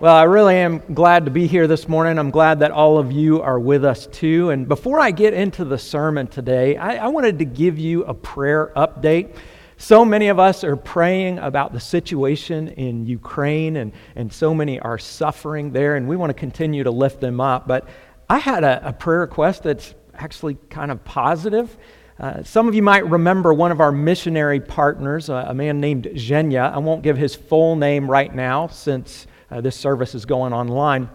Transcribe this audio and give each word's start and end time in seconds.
Well, 0.00 0.14
I 0.14 0.22
really 0.22 0.54
am 0.54 0.80
glad 0.94 1.24
to 1.24 1.32
be 1.32 1.48
here 1.48 1.66
this 1.66 1.88
morning. 1.88 2.20
I'm 2.20 2.30
glad 2.30 2.60
that 2.60 2.70
all 2.70 2.98
of 2.98 3.10
you 3.10 3.42
are 3.42 3.58
with 3.58 3.84
us 3.84 4.06
too. 4.06 4.50
And 4.50 4.68
before 4.68 5.00
I 5.00 5.10
get 5.10 5.34
into 5.34 5.64
the 5.64 5.76
sermon 5.76 6.28
today, 6.28 6.76
I, 6.76 7.06
I, 7.06 7.08
wanted 7.08 7.40
to 7.40 7.44
give 7.44 7.80
you 7.80 8.04
a 8.04 8.14
prayer 8.14 8.70
update. 8.76 9.34
So 9.76 10.04
many 10.04 10.28
of 10.28 10.38
us 10.38 10.62
are 10.62 10.76
praying 10.76 11.40
about 11.40 11.72
the 11.72 11.80
situation 11.80 12.68
in 12.68 13.06
Ukraine, 13.06 13.74
and, 13.74 13.92
and 14.14 14.32
so 14.32 14.54
many 14.54 14.78
are 14.78 14.98
suffering 14.98 15.72
there, 15.72 15.96
and 15.96 16.06
we 16.06 16.14
want 16.14 16.30
to 16.30 16.34
continue 16.34 16.84
to 16.84 16.92
lift 16.92 17.20
them 17.20 17.40
up. 17.40 17.66
But 17.66 17.88
I 18.30 18.38
had 18.38 18.62
a, 18.62 18.90
a 18.90 18.92
prayer 18.92 19.18
request 19.18 19.64
that's 19.64 19.96
actually 20.14 20.58
kind 20.70 20.92
of 20.92 21.04
positive. 21.04 21.76
Uh, 22.20 22.44
some 22.44 22.68
of 22.68 22.74
you 22.76 22.82
might 22.82 23.04
remember 23.04 23.52
one 23.52 23.72
of 23.72 23.80
our 23.80 23.90
missionary 23.90 24.60
partners, 24.60 25.28
uh, 25.28 25.46
a 25.48 25.54
man 25.54 25.80
named 25.80 26.04
Zhenya. 26.14 26.72
I 26.72 26.78
won't 26.78 27.02
give 27.02 27.16
his 27.16 27.34
full 27.34 27.74
name 27.74 28.08
right 28.08 28.32
now 28.32 28.68
since 28.68 29.26
uh, 29.50 29.60
this 29.60 29.76
service 29.76 30.14
is 30.14 30.24
going 30.24 30.52
online. 30.52 31.08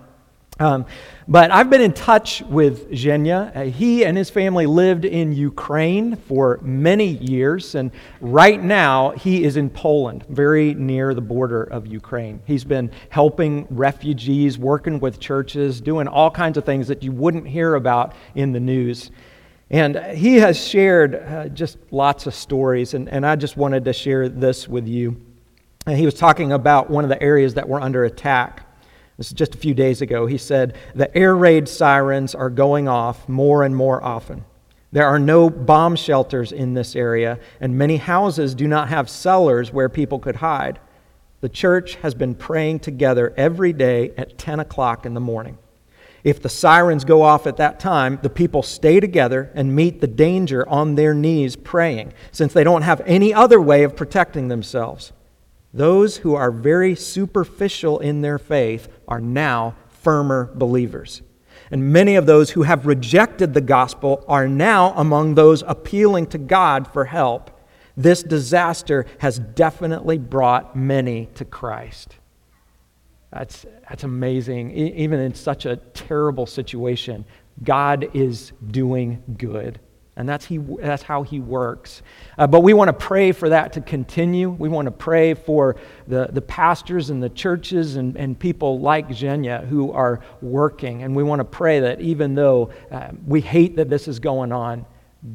Um, 0.60 0.86
but 1.28 1.50
I've 1.50 1.70
been 1.70 1.82
in 1.82 1.94
touch 1.94 2.44
with 2.44 2.92
Zhenya. 2.92 3.56
Uh, 3.56 3.62
he 3.64 4.06
and 4.06 4.16
his 4.16 4.30
family 4.30 4.68
lived 4.68 5.04
in 5.04 5.34
Ukraine 5.34 6.16
for 6.16 6.60
many 6.62 7.08
years, 7.08 7.74
and 7.74 7.92
right 8.22 8.62
now 8.62 9.12
he 9.12 9.44
is 9.44 9.58
in 9.58 9.72
Poland, 9.72 10.26
very 10.30 10.76
near 10.76 11.16
the 11.16 11.22
border 11.22 11.64
of 11.64 11.88
Ukraine. 11.88 12.40
He's 12.46 12.64
been 12.64 12.92
helping 13.10 13.66
refugees, 13.72 14.60
working 14.60 15.00
with 15.00 15.20
churches, 15.20 15.82
doing 15.82 16.08
all 16.08 16.30
kinds 16.30 16.58
of 16.58 16.66
things 16.66 16.88
that 16.88 17.02
you 17.02 17.12
wouldn't 17.12 17.48
hear 17.48 17.74
about 17.74 18.14
in 18.36 18.52
the 18.52 18.60
news. 18.60 19.10
And 19.72 19.98
he 20.16 20.36
has 20.36 20.56
shared 20.56 21.16
uh, 21.16 21.48
just 21.48 21.80
lots 21.90 22.28
of 22.28 22.36
stories, 22.36 22.94
and, 22.94 23.10
and 23.10 23.26
I 23.26 23.36
just 23.36 23.58
wanted 23.58 23.86
to 23.86 23.94
share 23.94 24.30
this 24.30 24.68
with 24.68 24.88
you. 24.88 25.20
And 25.86 25.98
he 25.98 26.06
was 26.06 26.14
talking 26.14 26.52
about 26.52 26.90
one 26.90 27.04
of 27.04 27.10
the 27.10 27.22
areas 27.22 27.56
that 27.56 27.68
were 27.68 27.82
under 27.82 28.06
attack. 28.06 28.66
This 29.18 29.28
is 29.28 29.34
just 29.34 29.56
a 29.56 29.58
few 29.58 29.74
days 29.74 30.02
ago. 30.02 30.26
He 30.26 30.38
said, 30.38 30.78
The 30.96 31.16
air 31.16 31.36
raid 31.36 31.68
sirens 31.68 32.34
are 32.34 32.50
going 32.50 32.88
off 32.88 33.28
more 33.28 33.64
and 33.64 33.76
more 33.76 34.04
often. 34.04 34.46
There 34.92 35.08
are 35.08 35.20
no 35.20 35.50
bomb 35.50 35.96
shelters 35.96 36.52
in 36.52 36.74
this 36.76 36.96
area, 36.96 37.40
and 37.60 37.78
many 37.78 37.98
houses 37.98 38.54
do 38.54 38.68
not 38.68 38.90
have 38.90 39.10
cellars 39.10 39.74
where 39.74 39.90
people 39.90 40.20
could 40.20 40.38
hide. 40.38 40.80
The 41.42 41.50
church 41.50 41.96
has 41.96 42.14
been 42.14 42.36
praying 42.36 42.80
together 42.82 43.34
every 43.36 43.74
day 43.74 44.14
at 44.18 44.38
10 44.38 44.60
o'clock 44.60 45.06
in 45.06 45.16
the 45.16 45.20
morning. 45.20 45.58
If 46.24 46.42
the 46.42 46.48
sirens 46.48 47.04
go 47.04 47.22
off 47.22 47.48
at 47.48 47.58
that 47.58 47.80
time, 47.80 48.20
the 48.22 48.30
people 48.30 48.64
stay 48.64 49.00
together 49.00 49.52
and 49.54 49.76
meet 49.76 50.00
the 50.00 50.08
danger 50.08 50.68
on 50.70 50.96
their 50.96 51.14
knees 51.14 51.56
praying, 51.56 52.14
since 52.32 52.54
they 52.54 52.64
don't 52.64 52.84
have 52.84 53.02
any 53.06 53.34
other 53.34 53.60
way 53.60 53.84
of 53.84 53.96
protecting 53.96 54.48
themselves. 54.48 55.12
Those 55.74 56.18
who 56.18 56.36
are 56.36 56.52
very 56.52 56.96
superficial 56.96 58.00
in 58.00 58.22
their 58.22 58.38
faith 58.38 58.88
are 59.08 59.20
now 59.20 59.76
firmer 59.88 60.52
believers. 60.54 61.22
And 61.72 61.92
many 61.92 62.16
of 62.16 62.28
those 62.28 62.52
who 62.52 62.64
have 62.64 62.86
rejected 62.86 63.54
the 63.54 63.62
gospel 63.62 64.24
are 64.28 64.48
now 64.48 64.94
among 64.96 65.34
those 65.34 65.64
appealing 65.66 66.28
to 66.28 66.38
God 66.38 66.88
for 66.88 67.06
help. 67.06 67.50
This 67.98 68.22
disaster 68.22 69.06
has 69.20 69.40
definitely 69.40 70.18
brought 70.18 70.76
many 70.76 71.28
to 71.36 71.46
Christ. 71.46 72.18
That's, 73.32 73.66
that's 73.90 74.04
amazing. 74.04 74.72
even 74.72 75.20
in 75.20 75.34
such 75.34 75.66
a 75.66 75.78
terrible 75.78 76.46
situation, 76.46 77.26
God 77.64 78.10
is 78.14 78.52
doing 78.70 79.24
good. 79.38 79.80
And 80.16 80.30
that's, 80.30 80.46
he, 80.46 80.58
that's 80.58 81.02
how 81.02 81.24
he 81.24 81.40
works. 81.40 82.04
Uh, 82.38 82.46
but 82.46 82.62
we 82.62 82.74
want 82.74 82.90
to 82.90 82.94
pray 82.94 83.32
for 83.32 83.50
that 83.50 83.74
to 83.74 83.82
continue. 83.82 84.50
We 84.50 84.70
want 84.70 84.86
to 84.86 84.92
pray 84.92 85.34
for 85.34 85.76
the, 86.08 86.28
the 86.32 86.42
pastors 86.42 87.10
and 87.10 87.22
the 87.22 87.30
churches 87.30 87.96
and, 87.96 88.16
and 88.16 88.38
people 88.38 88.80
like 88.80 89.08
Zhenya 89.10 89.68
who 89.68 89.92
are 89.92 90.20
working. 90.42 91.02
And 91.02 91.16
we 91.16 91.24
want 91.24 91.40
to 91.40 91.46
pray 91.46 91.80
that 91.80 92.00
even 92.00 92.36
though 92.36 92.72
uh, 92.92 93.10
we 93.26 93.42
hate 93.42 93.76
that 93.78 93.90
this 93.90 94.08
is 94.08 94.20
going 94.20 94.52
on, 94.52 94.86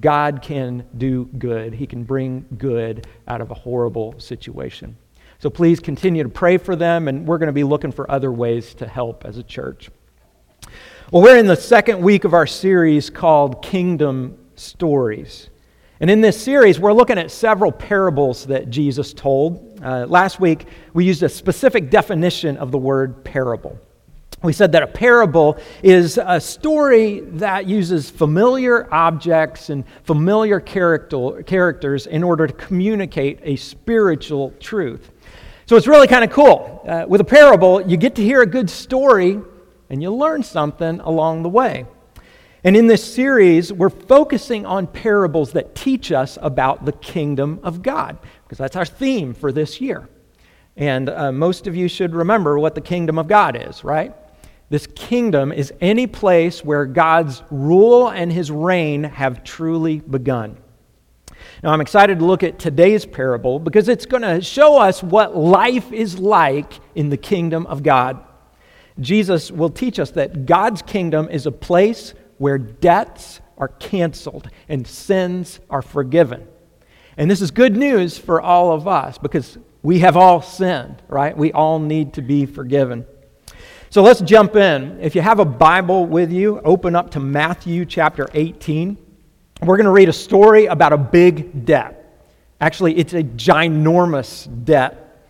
God 0.01 0.43
can 0.43 0.87
do 0.97 1.25
good. 1.39 1.73
He 1.73 1.87
can 1.87 2.05
bring 2.05 2.47
good 2.57 3.07
out 3.27 3.41
of 3.41 3.51
a 3.51 3.55
horrible 3.55 4.15
situation. 4.21 4.97
So 5.41 5.51
please 5.51 5.81
continue 5.81 6.23
to 6.23 6.29
pray 6.29 6.59
for 6.59 6.77
them, 6.77 7.09
and 7.09 7.27
we're 7.27 7.39
going 7.39 7.49
to 7.49 7.53
be 7.53 7.65
looking 7.65 7.91
for 7.93 8.11
other 8.11 8.31
ways 8.31 8.75
to 8.75 8.87
help 8.87 9.25
as 9.25 9.39
a 9.39 9.43
church. 9.43 9.89
Well, 11.11 11.23
we're 11.23 11.39
in 11.39 11.47
the 11.47 11.57
second 11.57 12.03
week 12.03 12.25
of 12.25 12.35
our 12.35 12.47
series 12.47 13.09
called 13.09 13.63
Kingdom 13.63 14.37
Stories. 14.59 15.51
And 16.01 16.11
in 16.11 16.21
this 16.21 16.41
series, 16.41 16.79
we're 16.79 16.93
looking 16.93 17.19
at 17.19 17.31
several 17.31 17.73
parables 17.73 18.47
that 18.47 18.71
Jesus 18.71 19.13
told. 19.13 19.81
Uh, 19.83 20.07
last 20.07 20.39
week, 20.39 20.67
we 20.95 21.05
used 21.05 21.23
a 21.23 21.29
specific 21.29 21.91
definition 21.91 22.57
of 22.57 22.71
the 22.71 22.79
word 22.79 23.25
parable. 23.25 23.79
We 24.43 24.53
said 24.53 24.71
that 24.73 24.85
a 24.85 24.87
parable 24.87 25.59
is 25.83 26.21
a 26.25 26.41
story 26.41 27.21
that 27.21 27.67
uses 27.67 28.09
familiar 28.09 28.93
objects 28.95 29.71
and 29.71 29.85
familiar 30.05 30.61
character, 30.61 31.43
characters 31.43 32.07
in 32.07 32.23
order 32.23 32.47
to 32.47 32.53
communicate 32.53 33.41
a 33.43 33.57
spiritual 33.57 34.55
truth. 34.61 35.11
So 35.67 35.75
it's 35.75 35.89
really 35.89 36.07
kind 36.07 36.23
of 36.23 36.31
cool. 36.31 36.85
Uh, 36.87 37.07
with 37.09 37.21
a 37.21 37.25
parable, 37.25 37.81
you 37.81 37.97
get 37.97 38.15
to 38.15 38.23
hear 38.23 38.41
a 38.41 38.47
good 38.47 38.71
story 38.71 39.41
and 39.91 40.01
you 40.01 40.15
learn 40.15 40.45
something 40.45 41.01
along 41.01 41.43
the 41.43 41.49
way. 41.49 41.87
And 42.65 42.77
in 42.77 42.89
this 42.89 43.05
series, 43.05 43.73
we're 43.73 43.89
focusing 43.89 44.67
on 44.67 44.87
parables 44.89 45.53
that 45.53 45.75
teach 45.75 46.11
us 46.11 46.39
about 46.43 46.85
the 46.85 46.93
kingdom 46.93 47.61
of 47.63 47.83
God, 47.83 48.19
because 48.43 48.59
that's 48.59 48.77
our 48.77 48.85
theme 48.85 49.33
for 49.33 49.53
this 49.53 49.81
year. 49.81 50.09
And 50.77 51.09
uh, 51.09 51.33
most 51.33 51.67
of 51.67 51.77
you 51.77 51.89
should 51.89 52.15
remember 52.15 52.59
what 52.59 52.75
the 52.75 52.81
kingdom 52.81 53.19
of 53.19 53.29
God 53.29 53.57
is, 53.69 53.85
right? 53.85 54.15
This 54.71 54.87
kingdom 54.87 55.53
is 55.53 55.73
any 55.81 56.07
place 56.07 56.65
where 56.65 56.85
God's 56.85 57.43
rule 57.51 58.09
and 58.09 58.31
his 58.31 58.51
reign 58.51 59.05
have 59.05 59.43
truly 59.45 60.01
begun. 60.01 60.57
Now, 61.63 61.73
I'm 61.73 61.81
excited 61.81 62.19
to 62.19 62.25
look 62.25 62.43
at 62.43 62.59
today's 62.59 63.07
parable 63.07 63.59
because 63.59 63.89
it's 63.89 64.07
going 64.07 64.23
to 64.23 64.41
show 64.41 64.79
us 64.79 65.03
what 65.03 65.37
life 65.37 65.93
is 65.93 66.19
like 66.19 66.73
in 66.95 67.09
the 67.09 67.17
kingdom 67.17 67.67
of 67.67 67.83
God. 67.83 68.25
Jesus 69.01 69.51
will 69.51 69.71
teach 69.71 69.99
us 69.99 70.11
that 70.13 70.45
God's 70.47 70.83
kingdom 70.83 71.29
is 71.31 71.47
a 71.47 71.53
place 71.53 72.15
where 72.39 72.59
debts 72.59 73.41
are 73.59 73.69
canceled 73.69 74.49
and 74.69 74.87
sins 74.87 75.61
are 75.69 75.83
forgiven. 75.83 76.47
And 77.17 77.31
this 77.31 77.41
is 77.41 77.51
good 77.51 77.77
news 77.77 78.17
for 78.17 78.41
all 78.41 78.73
of 78.73 78.87
us 78.87 79.19
because 79.19 79.59
we 79.83 79.99
have 80.01 80.17
all 80.17 80.41
sinned, 80.41 81.03
right? 81.09 81.37
We 81.37 81.53
all 81.53 81.79
need 81.79 82.15
to 82.15 82.23
be 82.23 82.47
forgiven. 82.47 83.05
So 83.91 84.03
let's 84.03 84.21
jump 84.21 84.55
in. 84.55 85.01
If 85.01 85.15
you 85.15 85.23
have 85.23 85.39
a 85.39 85.45
Bible 85.45 86.07
with 86.07 86.31
you, 86.31 86.61
open 86.61 86.95
up 86.95 87.11
to 87.13 87.21
Matthew 87.21 87.85
chapter 87.85 88.29
18. 88.35 88.97
We're 89.63 89.77
going 89.77 89.87
to 89.87 89.91
read 89.91 90.09
a 90.09 90.13
story 90.13 90.67
about 90.67 90.93
a 90.93 90.99
big 90.99 91.65
debt. 91.65 91.95
Actually, 92.61 92.97
it's 92.99 93.15
a 93.15 93.23
ginormous 93.23 94.47
debt. 94.65 95.27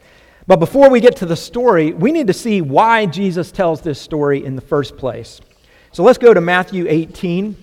But 0.47 0.61
before 0.61 0.91
we 0.91 1.01
get 1.01 1.17
to 1.17 1.27
the 1.27 1.37
story, 1.37 1.93
we 1.93 2.11
need 2.11 2.27
to 2.27 2.33
see 2.33 2.61
why 2.61 3.07
Jesus 3.07 3.53
tells 3.53 3.81
this 3.81 4.01
story 4.01 4.45
in 4.45 4.57
the 4.57 4.63
first 4.63 4.97
place. 4.97 5.41
So 5.93 6.03
let's 6.03 6.19
go 6.19 6.35
to 6.35 6.41
Matthew 6.41 6.87
18, 6.89 7.57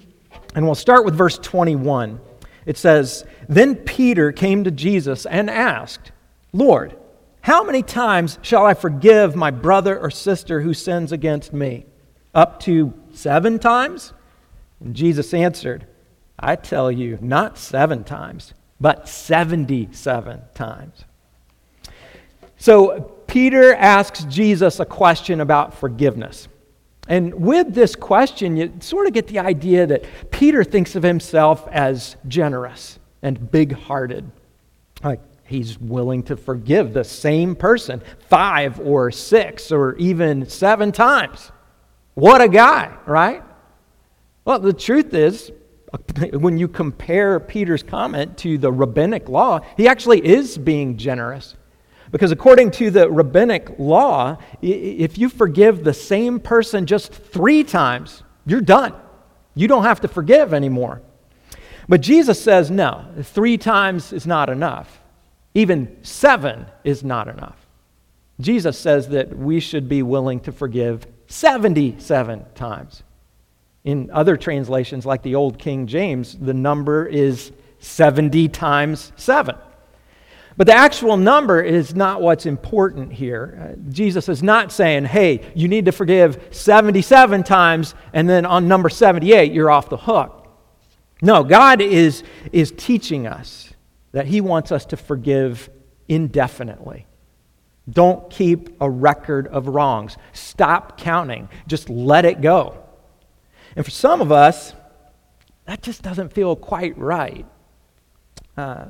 and 0.55 0.65
we'll 0.65 0.75
start 0.75 1.05
with 1.05 1.15
verse 1.15 1.37
21. 1.37 2.19
It 2.65 2.77
says, 2.77 3.25
Then 3.47 3.75
Peter 3.75 4.31
came 4.31 4.63
to 4.63 4.71
Jesus 4.71 5.25
and 5.25 5.49
asked, 5.49 6.11
Lord, 6.51 6.95
how 7.41 7.63
many 7.63 7.83
times 7.83 8.39
shall 8.41 8.65
I 8.65 8.73
forgive 8.73 9.35
my 9.35 9.51
brother 9.51 9.99
or 9.99 10.09
sister 10.09 10.61
who 10.61 10.73
sins 10.73 11.11
against 11.11 11.53
me? 11.53 11.85
Up 12.33 12.59
to 12.61 12.93
seven 13.13 13.59
times? 13.59 14.13
And 14.79 14.95
Jesus 14.95 15.33
answered, 15.33 15.85
I 16.39 16.55
tell 16.55 16.91
you, 16.91 17.19
not 17.21 17.57
seven 17.57 18.03
times, 18.03 18.53
but 18.81 19.07
77 19.07 20.41
times. 20.53 21.05
So 22.57 23.01
Peter 23.27 23.73
asks 23.75 24.23
Jesus 24.25 24.79
a 24.79 24.85
question 24.85 25.39
about 25.39 25.75
forgiveness. 25.75 26.47
And 27.07 27.33
with 27.35 27.73
this 27.73 27.95
question, 27.95 28.57
you 28.57 28.73
sort 28.79 29.07
of 29.07 29.13
get 29.13 29.27
the 29.27 29.39
idea 29.39 29.85
that 29.85 30.05
Peter 30.31 30.63
thinks 30.63 30.95
of 30.95 31.03
himself 31.03 31.67
as 31.67 32.15
generous 32.27 32.99
and 33.21 33.51
big 33.51 33.73
hearted. 33.73 34.29
Like 35.03 35.21
he's 35.45 35.79
willing 35.79 36.23
to 36.23 36.35
forgive 36.35 36.93
the 36.93 37.03
same 37.03 37.55
person 37.55 38.01
five 38.27 38.79
or 38.79 39.11
six 39.11 39.71
or 39.71 39.95
even 39.97 40.49
seven 40.49 40.91
times. 40.91 41.51
What 42.15 42.41
a 42.41 42.47
guy, 42.47 42.95
right? 43.05 43.43
Well, 44.45 44.59
the 44.59 44.73
truth 44.73 45.13
is, 45.13 45.51
when 46.33 46.57
you 46.57 46.67
compare 46.67 47.39
Peter's 47.39 47.83
comment 47.83 48.37
to 48.39 48.57
the 48.57 48.71
rabbinic 48.71 49.29
law, 49.29 49.59
he 49.77 49.87
actually 49.87 50.25
is 50.25 50.57
being 50.57 50.97
generous. 50.97 51.55
Because 52.11 52.31
according 52.31 52.71
to 52.71 52.91
the 52.91 53.09
rabbinic 53.09 53.77
law, 53.77 54.37
if 54.61 55.17
you 55.17 55.29
forgive 55.29 55.83
the 55.83 55.93
same 55.93 56.39
person 56.39 56.85
just 56.85 57.11
three 57.11 57.63
times, 57.63 58.23
you're 58.45 58.61
done. 58.61 58.93
You 59.55 59.67
don't 59.67 59.83
have 59.83 60.01
to 60.01 60.07
forgive 60.07 60.53
anymore. 60.53 61.01
But 61.87 62.01
Jesus 62.01 62.41
says 62.41 62.71
no, 62.71 63.05
three 63.21 63.57
times 63.57 64.11
is 64.13 64.25
not 64.25 64.49
enough. 64.49 64.99
Even 65.53 65.97
seven 66.03 66.65
is 66.83 67.03
not 67.03 67.27
enough. 67.27 67.57
Jesus 68.39 68.77
says 68.77 69.09
that 69.09 69.35
we 69.37 69.59
should 69.59 69.87
be 69.87 70.03
willing 70.03 70.41
to 70.41 70.51
forgive 70.51 71.07
77 71.27 72.45
times. 72.53 73.03
In 73.83 74.09
other 74.11 74.35
translations, 74.35 75.05
like 75.05 75.21
the 75.21 75.35
Old 75.35 75.57
King 75.57 75.87
James, 75.87 76.37
the 76.37 76.53
number 76.53 77.05
is 77.05 77.51
70 77.79 78.49
times 78.49 79.11
7. 79.15 79.55
But 80.57 80.67
the 80.67 80.73
actual 80.73 81.17
number 81.17 81.61
is 81.61 81.95
not 81.95 82.21
what's 82.21 82.45
important 82.45 83.11
here. 83.11 83.75
Uh, 83.77 83.91
Jesus 83.91 84.29
is 84.29 84.41
not 84.41 84.71
saying, 84.71 85.05
hey, 85.05 85.41
you 85.53 85.67
need 85.67 85.85
to 85.85 85.91
forgive 85.91 86.47
77 86.51 87.43
times, 87.43 87.93
and 88.13 88.29
then 88.29 88.45
on 88.45 88.67
number 88.67 88.87
78, 88.87 89.51
you're 89.51 89.69
off 89.69 89.89
the 89.89 89.97
hook. 89.97 90.47
No, 91.21 91.43
God 91.43 91.81
is, 91.81 92.23
is 92.53 92.71
teaching 92.77 93.27
us 93.27 93.73
that 94.13 94.27
He 94.27 94.39
wants 94.39 94.71
us 94.71 94.85
to 94.87 94.97
forgive 94.97 95.69
indefinitely. 96.07 97.05
Don't 97.89 98.29
keep 98.29 98.81
a 98.81 98.89
record 98.89 99.47
of 99.47 99.67
wrongs. 99.67 100.17
Stop 100.33 100.97
counting. 100.97 101.49
Just 101.67 101.89
let 101.89 102.25
it 102.25 102.41
go. 102.41 102.81
And 103.75 103.83
for 103.83 103.91
some 103.91 104.21
of 104.21 104.31
us, 104.31 104.73
that 105.65 105.81
just 105.81 106.01
doesn't 106.01 106.29
feel 106.33 106.55
quite 106.55 106.97
right. 106.97 107.45
Uh, 108.55 108.85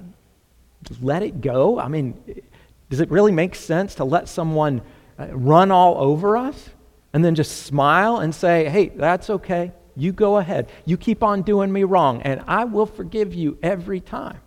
let 1.02 1.24
it 1.24 1.42
go? 1.42 1.80
I 1.80 1.88
mean, 1.88 2.42
does 2.90 3.00
it 3.00 3.10
really 3.10 3.32
make 3.32 3.56
sense 3.56 3.96
to 3.96 4.04
let 4.04 4.28
someone 4.30 4.82
uh, 5.20 5.28
run 5.32 5.72
all 5.72 5.98
over 5.98 6.38
us 6.38 6.70
and 7.14 7.24
then 7.24 7.36
just 7.36 7.64
smile 7.64 8.18
and 8.18 8.34
say, 8.34 8.70
hey, 8.70 8.90
that's 8.90 9.30
okay. 9.30 9.72
You 9.96 10.12
go 10.12 10.38
ahead. 10.38 10.70
You 10.86 10.98
keep 10.98 11.24
on 11.24 11.44
doing 11.44 11.72
me 11.72 11.84
wrong, 11.84 12.22
and 12.24 12.44
I 12.48 12.66
will 12.66 12.86
forgive 12.86 13.34
you 13.34 13.58
every 13.64 14.02
time. 14.02 14.40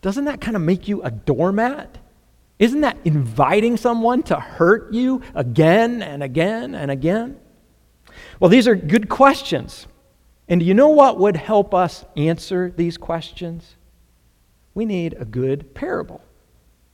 Doesn't 0.00 0.24
that 0.24 0.40
kind 0.40 0.56
of 0.56 0.62
make 0.62 0.88
you 0.88 1.02
a 1.02 1.10
doormat? 1.12 1.98
Isn't 2.58 2.80
that 2.80 2.98
inviting 3.04 3.76
someone 3.76 4.24
to 4.24 4.36
hurt 4.36 4.92
you 4.92 5.22
again 5.34 6.02
and 6.02 6.22
again 6.22 6.74
and 6.74 6.90
again? 6.90 7.38
Well, 8.40 8.50
these 8.50 8.66
are 8.66 8.74
good 8.74 9.08
questions. 9.08 9.86
And 10.48 10.60
do 10.60 10.66
you 10.66 10.74
know 10.74 10.88
what 10.88 11.18
would 11.18 11.36
help 11.36 11.72
us 11.72 12.04
answer 12.16 12.72
these 12.76 12.98
questions? 12.98 13.76
We 14.74 14.84
need 14.84 15.14
a 15.18 15.24
good 15.24 15.74
parable. 15.74 16.22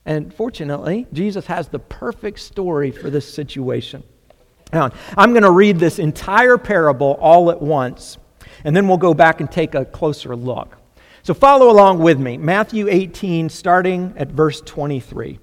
And 0.05 0.33
fortunately, 0.33 1.07
Jesus 1.13 1.47
has 1.47 1.69
the 1.69 1.79
perfect 1.79 2.41
story 2.41 2.91
for 2.91 3.11
this 3.11 3.33
situation. 3.33 4.03
Now, 4.73 4.91
I'm 5.17 5.33
going 5.33 5.43
to 5.43 5.51
read 5.51 5.79
this 5.79 5.99
entire 5.99 6.59
parable 6.59 7.19
all 7.21 7.51
at 7.51 7.61
once, 7.61 8.19
and 8.65 8.75
then 8.75 8.89
we'll 8.89 8.99
go 8.99 9.15
back 9.15 9.41
and 9.41 9.51
take 9.51 9.75
a 9.75 9.85
closer 9.85 10.35
look. 10.35 10.77
So 11.23 11.35
follow 11.35 11.71
along 11.71 11.99
with 11.99 12.19
me. 12.19 12.39
Matthew 12.39 12.89
18, 12.89 13.49
starting 13.51 14.15
at 14.17 14.29
verse 14.29 14.61
23. 14.63 15.39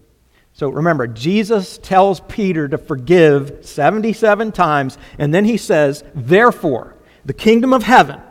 So 0.53 0.69
remember, 0.69 1.05
Jesus 1.05 1.77
tells 1.77 2.21
Peter 2.21 2.67
to 2.67 2.77
forgive 2.77 3.65
77 3.65 4.51
times, 4.51 4.97
and 5.19 5.33
then 5.33 5.45
he 5.45 5.57
says, 5.57 6.03
Therefore, 6.13 6.95
the 7.25 7.33
kingdom 7.33 7.73
of 7.73 7.83
heaven, 7.83 8.21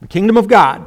the 0.00 0.06
kingdom 0.06 0.36
of 0.36 0.48
God, 0.48 0.86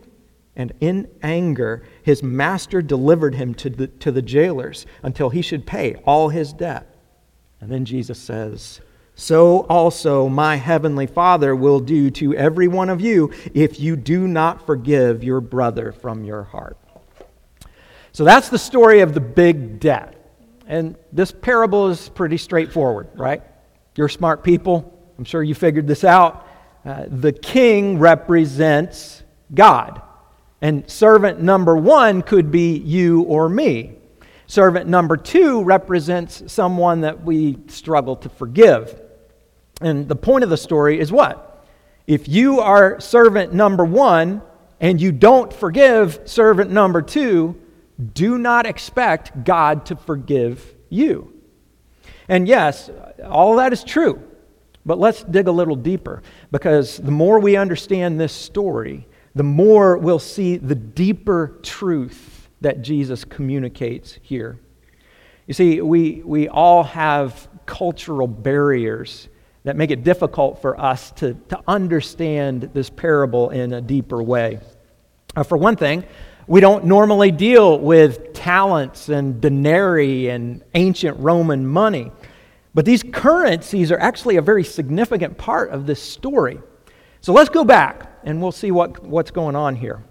And 0.55 0.73
in 0.79 1.09
anger, 1.23 1.83
his 2.03 2.21
master 2.21 2.81
delivered 2.81 3.35
him 3.35 3.53
to 3.55 3.69
the, 3.69 3.87
to 3.87 4.11
the 4.11 4.21
jailers 4.21 4.85
until 5.01 5.29
he 5.29 5.41
should 5.41 5.65
pay 5.65 5.95
all 6.05 6.29
his 6.29 6.51
debt. 6.51 6.93
And 7.61 7.71
then 7.71 7.85
Jesus 7.85 8.19
says, 8.19 8.81
So 9.15 9.61
also 9.67 10.27
my 10.27 10.57
heavenly 10.57 11.07
Father 11.07 11.55
will 11.55 11.79
do 11.79 12.09
to 12.11 12.35
every 12.35 12.67
one 12.67 12.89
of 12.89 12.99
you 12.99 13.31
if 13.53 13.79
you 13.79 13.95
do 13.95 14.27
not 14.27 14.65
forgive 14.65 15.23
your 15.23 15.39
brother 15.39 15.91
from 15.91 16.23
your 16.25 16.43
heart. 16.43 16.77
So 18.11 18.25
that's 18.25 18.49
the 18.49 18.59
story 18.59 18.99
of 18.99 19.13
the 19.13 19.21
big 19.21 19.79
debt. 19.79 20.17
And 20.67 20.95
this 21.13 21.31
parable 21.31 21.87
is 21.87 22.09
pretty 22.09 22.37
straightforward, 22.37 23.07
right? 23.15 23.41
You're 23.95 24.09
smart 24.09 24.43
people. 24.43 24.97
I'm 25.17 25.23
sure 25.23 25.43
you 25.43 25.55
figured 25.55 25.87
this 25.87 26.03
out. 26.03 26.47
Uh, 26.83 27.05
the 27.07 27.31
king 27.31 27.99
represents 27.99 29.23
God. 29.53 30.01
And 30.61 30.89
servant 30.89 31.41
number 31.41 31.75
one 31.75 32.21
could 32.21 32.51
be 32.51 32.77
you 32.77 33.23
or 33.23 33.49
me. 33.49 33.95
Servant 34.45 34.87
number 34.87 35.17
two 35.17 35.63
represents 35.63 36.51
someone 36.51 37.01
that 37.01 37.23
we 37.23 37.57
struggle 37.67 38.15
to 38.17 38.29
forgive. 38.29 38.99
And 39.81 40.07
the 40.07 40.15
point 40.15 40.43
of 40.43 40.49
the 40.49 40.57
story 40.57 40.99
is 40.99 41.11
what? 41.11 41.65
If 42.05 42.27
you 42.27 42.59
are 42.59 42.99
servant 42.99 43.53
number 43.53 43.85
one 43.85 44.41
and 44.79 45.01
you 45.01 45.11
don't 45.11 45.51
forgive 45.51 46.19
servant 46.25 46.69
number 46.69 47.01
two, 47.01 47.59
do 48.13 48.37
not 48.37 48.65
expect 48.65 49.43
God 49.43 49.85
to 49.87 49.95
forgive 49.95 50.75
you. 50.89 51.33
And 52.27 52.47
yes, 52.47 52.89
all 53.23 53.55
that 53.57 53.73
is 53.73 53.83
true. 53.83 54.21
But 54.85 54.99
let's 54.99 55.23
dig 55.23 55.47
a 55.47 55.51
little 55.51 55.75
deeper 55.75 56.23
because 56.51 56.97
the 56.97 57.11
more 57.11 57.39
we 57.39 57.55
understand 57.55 58.19
this 58.19 58.33
story, 58.33 59.07
the 59.35 59.43
more 59.43 59.97
we'll 59.97 60.19
see 60.19 60.57
the 60.57 60.75
deeper 60.75 61.59
truth 61.63 62.49
that 62.61 62.81
Jesus 62.81 63.23
communicates 63.25 64.19
here. 64.21 64.59
You 65.47 65.53
see, 65.53 65.81
we, 65.81 66.21
we 66.23 66.47
all 66.47 66.83
have 66.83 67.47
cultural 67.65 68.27
barriers 68.27 69.27
that 69.63 69.75
make 69.75 69.91
it 69.91 70.03
difficult 70.03 70.61
for 70.61 70.79
us 70.79 71.11
to, 71.11 71.33
to 71.49 71.59
understand 71.67 72.71
this 72.73 72.89
parable 72.89 73.49
in 73.49 73.73
a 73.73 73.81
deeper 73.81 74.21
way. 74.21 74.59
Uh, 75.35 75.43
for 75.43 75.57
one 75.57 75.75
thing, 75.75 76.03
we 76.47 76.59
don't 76.59 76.85
normally 76.85 77.31
deal 77.31 77.79
with 77.79 78.33
talents 78.33 79.09
and 79.09 79.39
denarii 79.39 80.29
and 80.29 80.63
ancient 80.73 81.19
Roman 81.19 81.65
money. 81.65 82.11
But 82.73 82.85
these 82.85 83.03
currencies 83.03 83.91
are 83.91 83.99
actually 83.99 84.37
a 84.37 84.41
very 84.41 84.63
significant 84.63 85.37
part 85.37 85.69
of 85.71 85.85
this 85.85 86.01
story. 86.01 86.59
So 87.21 87.33
let's 87.33 87.49
go 87.49 87.63
back 87.63 88.10
and 88.23 88.41
we'll 88.41 88.51
see 88.51 88.71
what, 88.71 89.03
what's 89.03 89.31
going 89.31 89.55
on 89.55 89.75
here. 89.75 90.03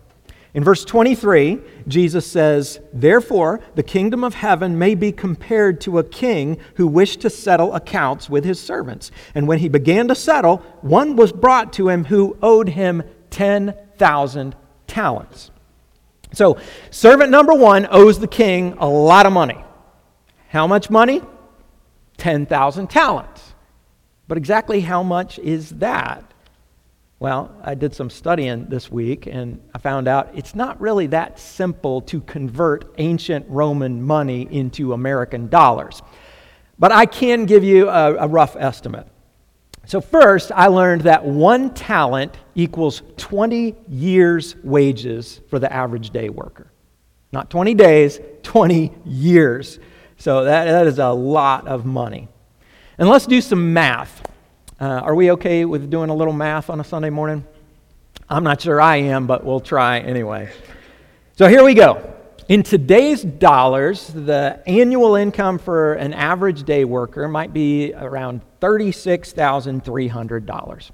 In 0.53 0.65
verse 0.65 0.85
23, 0.85 1.61
Jesus 1.87 2.27
says, 2.27 2.81
Therefore, 2.93 3.61
the 3.77 3.85
kingdom 3.85 4.25
of 4.25 4.35
heaven 4.35 4.79
may 4.79 4.97
be 4.97 5.13
compared 5.13 5.81
to 5.83 5.99
a 5.99 6.05
king 6.05 6.59
who 6.75 6.89
wished 6.89 7.21
to 7.21 7.31
settle 7.31 7.73
accounts 7.75 8.29
with 8.29 8.45
his 8.45 8.59
servants. 8.59 9.13
And 9.35 9.47
when 9.47 9.61
he 9.61 9.69
began 9.69 10.09
to 10.09 10.15
settle, 10.17 10.59
one 10.81 11.15
was 11.15 11.31
brought 11.31 11.73
to 11.75 11.89
him 11.89 12.07
who 12.07 12.37
owed 12.43 12.71
him 12.71 13.05
10,000 13.31 14.57
talents. 14.89 15.51
So, 16.33 16.59
servant 16.91 17.31
number 17.31 17.55
one 17.55 17.87
owes 17.91 18.19
the 18.19 18.29
king 18.29 18.75
a 18.79 18.89
lot 18.89 19.27
of 19.27 19.33
money. 19.33 19.65
How 20.49 20.67
much 20.67 20.91
money? 20.91 21.23
10,000 22.17 22.91
talents. 22.91 23.55
But 24.27 24.37
exactly 24.37 24.81
how 24.81 25.03
much 25.03 25.39
is 25.39 25.71
that? 25.71 26.30
Well, 27.21 27.55
I 27.63 27.75
did 27.75 27.95
some 27.95 28.09
studying 28.09 28.65
this 28.65 28.91
week 28.91 29.27
and 29.27 29.61
I 29.75 29.79
found 29.79 30.09
out 30.09 30.31
it's 30.35 30.55
not 30.55 30.81
really 30.81 31.07
that 31.09 31.39
simple 31.39 32.01
to 32.03 32.23
convert 32.23 32.95
ancient 32.97 33.45
Roman 33.47 34.03
money 34.03 34.49
into 34.51 34.95
American 34.95 35.49
dollars. 35.49 36.01
But 36.79 36.93
I 36.93 37.05
can 37.05 37.45
give 37.45 37.63
you 37.63 37.91
a, 37.91 38.15
a 38.15 38.27
rough 38.27 38.57
estimate. 38.57 39.07
So, 39.85 40.01
first, 40.01 40.51
I 40.55 40.69
learned 40.69 41.03
that 41.03 41.23
one 41.23 41.75
talent 41.75 42.39
equals 42.55 43.03
20 43.19 43.75
years' 43.89 44.57
wages 44.65 45.43
for 45.51 45.59
the 45.59 45.71
average 45.71 46.11
day 46.11 46.31
worker. 46.31 46.73
Not 47.33 47.51
20 47.51 47.75
days, 47.75 48.19
20 48.45 48.95
years. 49.05 49.79
So, 50.17 50.45
that, 50.45 50.65
that 50.65 50.87
is 50.87 50.99
a 50.99 51.11
lot 51.11 51.67
of 51.67 51.85
money. 51.85 52.29
And 52.97 53.09
let's 53.11 53.27
do 53.27 53.43
some 53.43 53.75
math. 53.75 54.30
Uh, 54.81 55.01
are 55.05 55.15
we 55.15 55.31
okay 55.33 55.67
with 55.67 55.91
doing 55.91 56.09
a 56.09 56.15
little 56.15 56.33
math 56.33 56.71
on 56.71 56.81
a 56.81 56.85
Sunday 56.85 57.11
morning? 57.11 57.45
I'm 58.31 58.43
not 58.43 58.63
sure 58.63 58.81
I 58.81 58.97
am, 58.97 59.27
but 59.27 59.45
we'll 59.45 59.61
try 59.61 59.99
anyway. 59.99 60.51
So 61.37 61.49
here 61.49 61.63
we 61.63 61.75
go. 61.75 62.15
In 62.49 62.63
today's 62.63 63.23
dollars, 63.23 64.07
the 64.07 64.63
annual 64.67 65.17
income 65.17 65.59
for 65.59 65.93
an 65.95 66.15
average 66.15 66.63
day 66.63 66.87
worker 66.87 67.29
might 67.29 67.53
be 67.53 67.93
around 67.93 68.41
$36,300. 68.63 70.91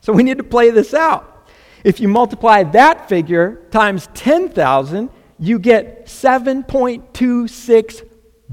So 0.00 0.12
we 0.12 0.22
need 0.22 0.38
to 0.38 0.44
play 0.44 0.70
this 0.70 0.94
out. 0.94 1.48
If 1.84 2.00
you 2.00 2.08
multiply 2.08 2.62
that 2.64 3.08
figure 3.08 3.66
times 3.70 4.08
10,000, 4.14 5.10
you 5.38 5.58
get 5.58 6.06
$7.26 6.06 8.08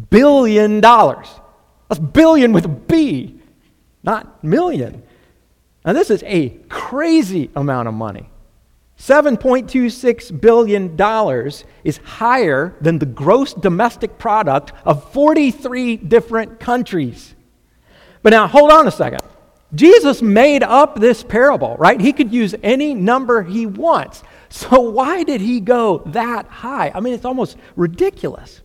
billion. 0.09 0.81
That's 0.81 2.01
billion 2.11 2.51
with 2.51 2.65
a 2.65 2.69
B, 2.69 3.39
not 4.03 4.43
million. 4.43 5.03
Now, 5.85 5.93
this 5.93 6.09
is 6.09 6.21
a 6.25 6.49
crazy 6.69 7.49
amount 7.55 7.87
of 7.87 7.93
money. 7.93 8.29
$7.26 8.97 10.39
billion 10.39 10.95
is 11.83 11.97
higher 11.97 12.75
than 12.79 12.99
the 12.99 13.05
gross 13.05 13.53
domestic 13.53 14.17
product 14.17 14.71
of 14.85 15.11
43 15.11 15.97
different 15.97 16.59
countries. 16.59 17.35
But 18.21 18.29
now, 18.29 18.47
hold 18.47 18.71
on 18.71 18.87
a 18.87 18.91
second. 18.91 19.21
Jesus 19.75 20.21
made 20.21 20.63
up 20.63 20.99
this 20.99 21.23
parable, 21.23 21.75
right? 21.77 21.99
He 21.99 22.13
could 22.13 22.31
use 22.31 22.55
any 22.63 22.93
number 22.93 23.41
he 23.41 23.65
wants. 23.65 24.23
So, 24.49 24.79
why 24.79 25.23
did 25.23 25.41
he 25.41 25.59
go 25.59 26.03
that 26.07 26.45
high? 26.47 26.91
I 26.93 26.99
mean, 26.99 27.13
it's 27.13 27.25
almost 27.25 27.57
ridiculous. 27.75 28.61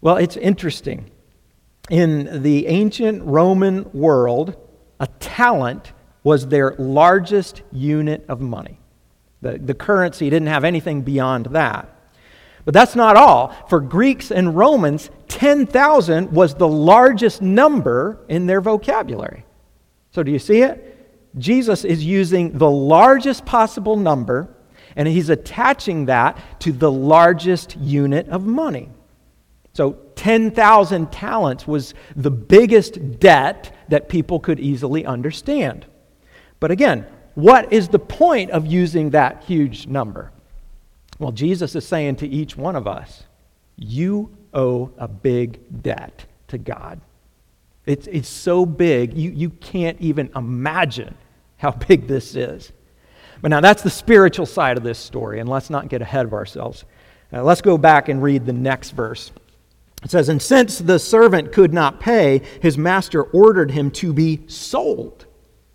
Well, 0.00 0.16
it's 0.16 0.36
interesting. 0.36 1.10
In 1.90 2.42
the 2.42 2.68
ancient 2.68 3.24
Roman 3.24 3.90
world, 3.92 4.56
a 5.00 5.08
talent 5.18 5.92
was 6.22 6.46
their 6.46 6.74
largest 6.78 7.62
unit 7.72 8.24
of 8.28 8.40
money. 8.40 8.79
The, 9.42 9.58
the 9.58 9.74
currency 9.74 10.28
didn't 10.30 10.48
have 10.48 10.64
anything 10.64 11.02
beyond 11.02 11.46
that. 11.46 11.88
But 12.64 12.74
that's 12.74 12.94
not 12.94 13.16
all. 13.16 13.56
For 13.68 13.80
Greeks 13.80 14.30
and 14.30 14.56
Romans, 14.56 15.10
10,000 15.28 16.32
was 16.32 16.54
the 16.54 16.68
largest 16.68 17.40
number 17.40 18.18
in 18.28 18.46
their 18.46 18.60
vocabulary. 18.60 19.44
So, 20.12 20.22
do 20.22 20.30
you 20.30 20.38
see 20.38 20.62
it? 20.62 20.86
Jesus 21.38 21.84
is 21.84 22.04
using 22.04 22.58
the 22.58 22.70
largest 22.70 23.46
possible 23.46 23.96
number 23.96 24.54
and 24.96 25.06
he's 25.06 25.28
attaching 25.30 26.06
that 26.06 26.60
to 26.60 26.72
the 26.72 26.90
largest 26.90 27.76
unit 27.76 28.28
of 28.28 28.44
money. 28.44 28.88
So, 29.72 29.92
10,000 30.16 31.12
talents 31.12 31.66
was 31.66 31.94
the 32.16 32.30
biggest 32.30 33.20
debt 33.20 33.74
that 33.88 34.08
people 34.08 34.40
could 34.40 34.60
easily 34.60 35.06
understand. 35.06 35.86
But 36.58 36.70
again, 36.70 37.06
what 37.34 37.72
is 37.72 37.88
the 37.88 37.98
point 37.98 38.50
of 38.50 38.66
using 38.66 39.10
that 39.10 39.44
huge 39.44 39.86
number? 39.86 40.32
Well, 41.18 41.32
Jesus 41.32 41.74
is 41.74 41.86
saying 41.86 42.16
to 42.16 42.28
each 42.28 42.56
one 42.56 42.76
of 42.76 42.86
us, 42.86 43.24
you 43.76 44.36
owe 44.52 44.90
a 44.98 45.06
big 45.06 45.82
debt 45.82 46.24
to 46.48 46.58
God. 46.58 47.00
It's, 47.86 48.06
it's 48.06 48.28
so 48.28 48.66
big, 48.66 49.16
you, 49.16 49.30
you 49.30 49.50
can't 49.50 50.00
even 50.00 50.30
imagine 50.34 51.14
how 51.56 51.70
big 51.88 52.06
this 52.06 52.34
is. 52.34 52.72
But 53.42 53.48
now 53.48 53.60
that's 53.60 53.82
the 53.82 53.90
spiritual 53.90 54.46
side 54.46 54.76
of 54.76 54.82
this 54.82 54.98
story, 54.98 55.40
and 55.40 55.48
let's 55.48 55.70
not 55.70 55.88
get 55.88 56.02
ahead 56.02 56.26
of 56.26 56.34
ourselves. 56.34 56.84
Now, 57.32 57.42
let's 57.42 57.62
go 57.62 57.78
back 57.78 58.08
and 58.08 58.22
read 58.22 58.44
the 58.44 58.52
next 58.52 58.90
verse. 58.90 59.30
It 60.02 60.10
says, 60.10 60.28
And 60.28 60.42
since 60.42 60.78
the 60.78 60.98
servant 60.98 61.52
could 61.52 61.72
not 61.72 62.00
pay, 62.00 62.42
his 62.60 62.76
master 62.76 63.22
ordered 63.22 63.70
him 63.70 63.90
to 63.92 64.12
be 64.12 64.42
sold 64.46 65.26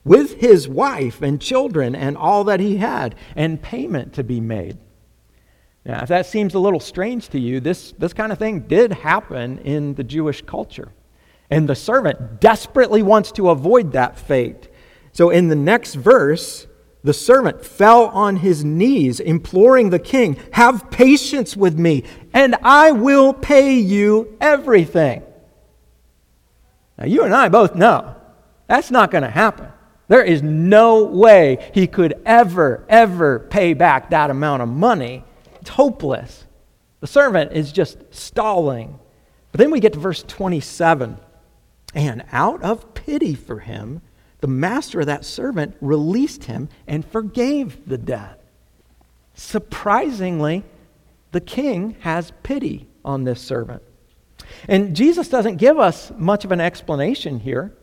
with 0.05 0.39
his 0.39 0.69
wife 0.69 1.21
and 1.21 1.41
children 1.41 1.95
and 1.95 2.15
all 2.15 2.45
that 2.45 2.62
he 2.62 2.77
had, 2.77 3.15
and 3.35 3.62
payment 3.62 4.13
to 4.13 4.24
be 4.24 4.39
made. 4.39 4.77
Now, 5.83 6.01
if 6.01 6.09
that 6.09 6.25
seems 6.25 6.53
a 6.53 6.59
little 6.59 6.79
strange 6.79 7.29
to 7.29 7.39
you, 7.39 7.59
this, 7.59 7.91
this 7.97 8.13
kind 8.13 8.31
of 8.31 8.39
thing 8.39 8.62
did 8.62 8.93
happen 8.93 9.59
in 9.59 9.95
the 9.95 10.03
Jewish 10.03 10.41
culture. 10.41 10.91
And 11.50 11.67
the 11.67 11.75
servant 11.75 12.39
desperately 12.39 13.03
wants 13.03 13.31
to 13.33 13.50
avoid 13.50 13.91
that 13.91 14.17
fate. 14.17 14.69
So 15.12 15.29
in 15.29 15.47
the 15.47 15.55
next 15.55 15.95
verse, 15.95 16.65
the 17.03 17.13
servant 17.13 17.63
fell 17.63 18.05
on 18.07 18.38
his 18.38 18.65
knees, 18.65 19.19
imploring 19.19 19.91
the 19.91 20.00
king, 20.00 20.38
Have 20.53 20.89
patience 20.89 21.55
with 21.55 21.77
me, 21.77 22.03
and 22.33 22.55
I 22.63 22.91
will 22.91 23.31
pay 23.31 23.75
you 23.75 24.35
everything. 24.41 25.21
Now, 26.97 27.05
you 27.05 27.24
and 27.24 27.33
I 27.33 27.50
both 27.50 27.75
know 27.75 28.15
that's 28.67 28.89
not 28.89 29.12
going 29.12 29.24
to 29.24 29.29
happen. 29.29 29.67
There 30.07 30.24
is 30.24 30.43
no 30.43 31.03
way 31.03 31.71
he 31.74 31.88
could 31.88 32.13
ever, 32.25 32.85
ever 32.88 33.39
pay 33.39 33.74
back 33.74 34.09
that 34.09 34.29
amount 34.29 34.62
of 34.62 34.69
money. 34.69 35.24
It's 35.62 35.71
hopeless. 35.71 36.45
The 37.00 37.07
servant 37.07 37.53
is 37.53 37.71
just 37.71 37.97
stalling. 38.13 39.00
But 39.51 39.59
then 39.59 39.71
we 39.71 39.79
get 39.79 39.93
to 39.93 40.00
verse 40.00 40.24
27. 40.24 41.17
And 41.93 42.24
out 42.31 42.62
of 42.62 42.93
pity 42.93 43.35
for 43.35 43.59
him, 43.59 44.01
the 44.41 44.47
master 44.47 45.00
of 45.00 45.05
that 45.07 45.25
servant 45.25 45.75
released 45.81 46.43
him 46.43 46.69
and 46.88 47.05
forgave 47.05 47.88
the 47.88 47.97
debt. 47.97 48.43
Surprisingly, 49.33 50.63
the 51.31 51.41
king 51.41 51.95
has 52.01 52.31
pity 52.43 52.88
on 53.03 53.24
this 53.24 53.41
servant. 53.41 53.81
And 54.67 54.95
Jesus 54.95 55.27
doesn't 55.29 55.57
give 55.57 55.79
us 55.79 56.12
much 56.17 56.45
of 56.45 56.51
an 56.51 56.62
explanation 56.62 57.39
here. 57.39 57.74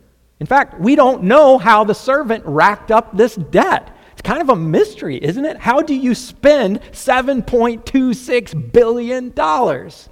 In 0.43 0.47
fact, 0.47 0.81
we 0.81 0.97
don't 0.97 1.23
know 1.23 1.57
how 1.57 1.85
the 1.85 1.95
servant 1.95 2.45
racked 2.45 2.91
up 2.91 3.17
this 3.17 3.37
debt. 3.37 3.97
It's 4.11 4.23
kind 4.23 4.41
of 4.41 4.49
a 4.49 4.57
mystery, 4.57 5.23
isn't 5.23 5.45
it? 5.45 5.57
How 5.57 5.83
do 5.83 5.95
you 5.95 6.17
spend 6.17 6.81
$7.26 6.91 8.73
billion? 8.73 9.31
But 9.31 10.09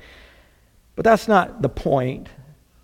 that's 0.97 1.27
not 1.27 1.63
the 1.63 1.69
point. 1.69 2.29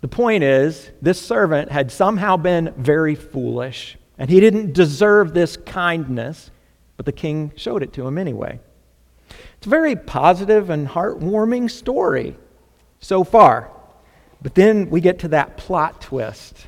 The 0.01 0.09
point 0.09 0.43
is, 0.43 0.91
this 1.01 1.21
servant 1.21 1.71
had 1.71 1.89
somehow 1.89 2.35
been 2.35 2.73
very 2.75 3.15
foolish, 3.15 3.97
and 4.17 4.29
he 4.29 4.41
didn't 4.41 4.73
deserve 4.73 5.33
this 5.33 5.55
kindness, 5.55 6.51
but 6.97 7.05
the 7.05 7.13
king 7.13 7.53
showed 7.55 7.81
it 7.81 7.93
to 7.93 8.05
him 8.05 8.17
anyway. 8.17 8.59
It's 9.55 9.67
a 9.67 9.69
very 9.69 9.95
positive 9.95 10.69
and 10.69 10.85
heartwarming 10.85 11.71
story 11.71 12.35
so 12.99 13.23
far. 13.23 13.71
But 14.41 14.53
then 14.53 14.89
we 14.89 14.99
get 14.99 15.19
to 15.19 15.29
that 15.29 15.55
plot 15.55 16.01
twist 16.01 16.67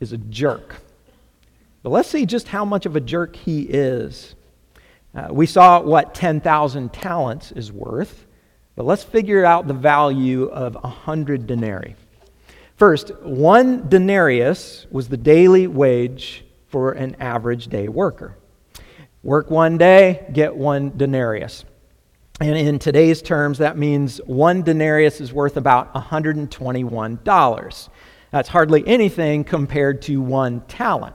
is 0.00 0.12
a 0.12 0.18
jerk. 0.18 0.76
But 1.82 1.90
let's 1.90 2.08
see 2.08 2.26
just 2.26 2.48
how 2.48 2.64
much 2.64 2.86
of 2.86 2.96
a 2.96 3.00
jerk 3.00 3.36
he 3.36 3.62
is. 3.62 4.34
Uh, 5.14 5.28
we 5.30 5.46
saw 5.46 5.80
what 5.80 6.14
10,000 6.14 6.92
talents 6.92 7.52
is 7.52 7.72
worth, 7.72 8.26
but 8.74 8.84
let's 8.84 9.02
figure 9.02 9.44
out 9.44 9.66
the 9.66 9.74
value 9.74 10.44
of 10.44 10.74
100 10.74 11.46
denarii. 11.46 11.96
First, 12.76 13.14
one 13.22 13.88
denarius 13.88 14.86
was 14.90 15.08
the 15.08 15.16
daily 15.16 15.66
wage 15.66 16.44
for 16.68 16.92
an 16.92 17.16
average 17.20 17.68
day 17.68 17.88
worker. 17.88 18.36
Work 19.22 19.50
one 19.50 19.78
day, 19.78 20.26
get 20.32 20.54
one 20.54 20.92
denarius. 20.96 21.64
And 22.38 22.56
in 22.56 22.78
today's 22.78 23.22
terms, 23.22 23.58
that 23.58 23.78
means 23.78 24.18
one 24.26 24.62
denarius 24.62 25.22
is 25.22 25.32
worth 25.32 25.56
about 25.56 25.94
$121. 25.94 27.88
That's 28.30 28.48
hardly 28.48 28.86
anything 28.86 29.44
compared 29.44 30.02
to 30.02 30.20
one 30.20 30.60
talent. 30.62 31.14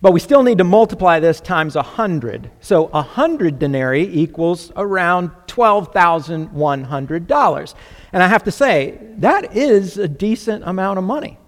But 0.00 0.12
we 0.12 0.20
still 0.20 0.42
need 0.42 0.58
to 0.58 0.64
multiply 0.64 1.18
this 1.18 1.40
times 1.40 1.76
100. 1.76 2.50
So 2.60 2.88
100 2.88 3.58
denarii 3.58 4.06
equals 4.12 4.70
around 4.76 5.30
$12,100. 5.46 7.74
And 8.12 8.22
I 8.22 8.28
have 8.28 8.44
to 8.44 8.50
say, 8.50 8.98
that 9.16 9.56
is 9.56 9.96
a 9.96 10.06
decent 10.06 10.64
amount 10.66 10.98
of 10.98 11.04
money. 11.04 11.38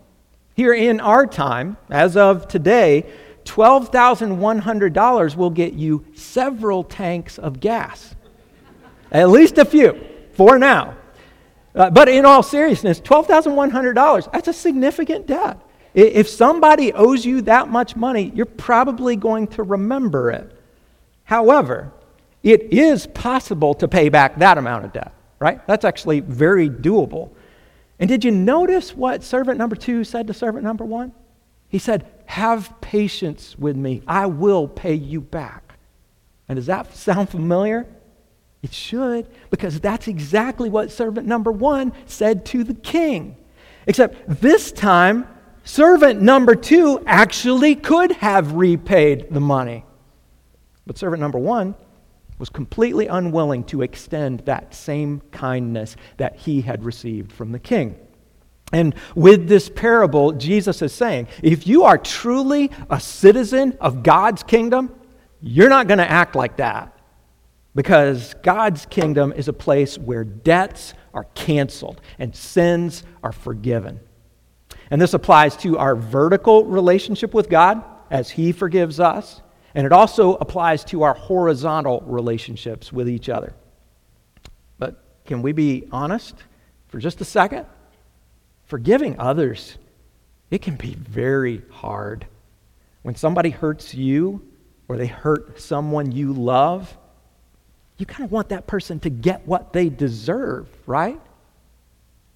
Here 0.54 0.72
in 0.72 1.00
our 1.00 1.26
time, 1.26 1.76
as 1.90 2.16
of 2.16 2.48
today, 2.48 3.04
$12,100 3.44 5.36
will 5.36 5.50
get 5.50 5.74
you 5.74 6.06
several 6.14 6.82
tanks 6.82 7.38
of 7.38 7.60
gas. 7.60 8.14
At 9.12 9.28
least 9.28 9.58
a 9.58 9.66
few, 9.66 10.02
for 10.32 10.58
now. 10.58 10.96
Uh, 11.76 11.90
but 11.90 12.08
in 12.08 12.24
all 12.24 12.42
seriousness, 12.42 13.00
$12,100, 13.00 14.32
that's 14.32 14.48
a 14.48 14.52
significant 14.52 15.26
debt. 15.26 15.60
If 15.92 16.28
somebody 16.28 16.92
owes 16.92 17.24
you 17.24 17.42
that 17.42 17.68
much 17.68 17.96
money, 17.96 18.32
you're 18.34 18.46
probably 18.46 19.16
going 19.16 19.46
to 19.48 19.62
remember 19.62 20.30
it. 20.30 20.58
However, 21.24 21.92
it 22.42 22.72
is 22.72 23.06
possible 23.06 23.74
to 23.74 23.88
pay 23.88 24.08
back 24.08 24.38
that 24.38 24.58
amount 24.58 24.84
of 24.84 24.92
debt, 24.92 25.12
right? 25.38 25.66
That's 25.66 25.84
actually 25.84 26.20
very 26.20 26.70
doable. 26.70 27.30
And 27.98 28.08
did 28.08 28.24
you 28.24 28.30
notice 28.30 28.94
what 28.94 29.22
servant 29.22 29.58
number 29.58 29.76
two 29.76 30.04
said 30.04 30.26
to 30.26 30.34
servant 30.34 30.64
number 30.64 30.84
one? 30.84 31.12
He 31.68 31.78
said, 31.78 32.06
Have 32.26 32.80
patience 32.80 33.58
with 33.58 33.76
me. 33.76 34.02
I 34.06 34.26
will 34.26 34.68
pay 34.68 34.94
you 34.94 35.20
back. 35.20 35.74
And 36.48 36.56
does 36.56 36.66
that 36.66 36.94
sound 36.94 37.30
familiar? 37.30 37.86
It 38.62 38.72
should, 38.72 39.28
because 39.50 39.80
that's 39.80 40.08
exactly 40.08 40.68
what 40.68 40.90
servant 40.90 41.26
number 41.26 41.52
one 41.52 41.92
said 42.06 42.44
to 42.46 42.64
the 42.64 42.74
king. 42.74 43.36
Except 43.86 44.40
this 44.40 44.72
time, 44.72 45.28
Servant 45.66 46.22
number 46.22 46.54
two 46.54 47.02
actually 47.06 47.74
could 47.74 48.12
have 48.12 48.54
repaid 48.54 49.26
the 49.32 49.40
money. 49.40 49.84
But 50.86 50.96
servant 50.96 51.20
number 51.20 51.40
one 51.40 51.74
was 52.38 52.48
completely 52.48 53.08
unwilling 53.08 53.64
to 53.64 53.82
extend 53.82 54.40
that 54.40 54.76
same 54.76 55.22
kindness 55.32 55.96
that 56.18 56.36
he 56.36 56.60
had 56.60 56.84
received 56.84 57.32
from 57.32 57.50
the 57.50 57.58
king. 57.58 57.96
And 58.72 58.94
with 59.16 59.48
this 59.48 59.68
parable, 59.68 60.30
Jesus 60.30 60.82
is 60.82 60.92
saying 60.92 61.26
if 61.42 61.66
you 61.66 61.82
are 61.82 61.98
truly 61.98 62.70
a 62.88 63.00
citizen 63.00 63.76
of 63.80 64.04
God's 64.04 64.44
kingdom, 64.44 64.94
you're 65.40 65.68
not 65.68 65.88
going 65.88 65.98
to 65.98 66.08
act 66.08 66.36
like 66.36 66.58
that. 66.58 66.95
Because 67.76 68.34
God's 68.42 68.86
kingdom 68.86 69.34
is 69.36 69.48
a 69.48 69.52
place 69.52 69.98
where 69.98 70.24
debts 70.24 70.94
are 71.12 71.24
canceled 71.34 72.00
and 72.18 72.34
sins 72.34 73.04
are 73.22 73.32
forgiven. 73.32 74.00
And 74.90 75.00
this 75.00 75.12
applies 75.12 75.58
to 75.58 75.76
our 75.76 75.94
vertical 75.94 76.64
relationship 76.64 77.34
with 77.34 77.50
God 77.50 77.84
as 78.10 78.30
He 78.30 78.52
forgives 78.52 78.98
us, 78.98 79.42
and 79.74 79.84
it 79.84 79.92
also 79.92 80.36
applies 80.36 80.84
to 80.84 81.02
our 81.02 81.12
horizontal 81.12 82.02
relationships 82.06 82.94
with 82.94 83.10
each 83.10 83.28
other. 83.28 83.52
But 84.78 85.04
can 85.26 85.42
we 85.42 85.52
be 85.52 85.86
honest 85.92 86.34
for 86.88 86.98
just 86.98 87.20
a 87.20 87.26
second? 87.26 87.66
Forgiving 88.64 89.20
others, 89.20 89.76
it 90.50 90.62
can 90.62 90.76
be 90.76 90.94
very 90.94 91.60
hard. 91.70 92.26
When 93.02 93.16
somebody 93.16 93.50
hurts 93.50 93.92
you 93.92 94.46
or 94.88 94.96
they 94.96 95.08
hurt 95.08 95.60
someone 95.60 96.10
you 96.10 96.32
love, 96.32 96.96
you 97.98 98.06
kind 98.06 98.24
of 98.24 98.32
want 98.32 98.50
that 98.50 98.66
person 98.66 99.00
to 99.00 99.10
get 99.10 99.46
what 99.46 99.72
they 99.72 99.88
deserve, 99.88 100.68
right? 100.86 101.20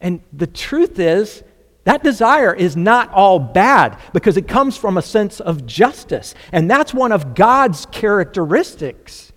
And 0.01 0.23
the 0.33 0.47
truth 0.47 0.99
is, 0.99 1.43
that 1.85 2.03
desire 2.03 2.55
is 2.55 2.77
not 2.77 3.13
all 3.13 3.39
bad 3.39 3.99
because 4.13 4.37
it 4.37 4.47
comes 4.47 4.77
from 4.77 4.97
a 4.97 5.03
sense 5.03 5.41
of 5.41 5.67
justice. 5.67 6.35
And 6.53 6.71
that's 6.71 6.93
one 6.93 7.13
of 7.13 7.35
God's 7.35 7.87
characteristics. 7.87 9.33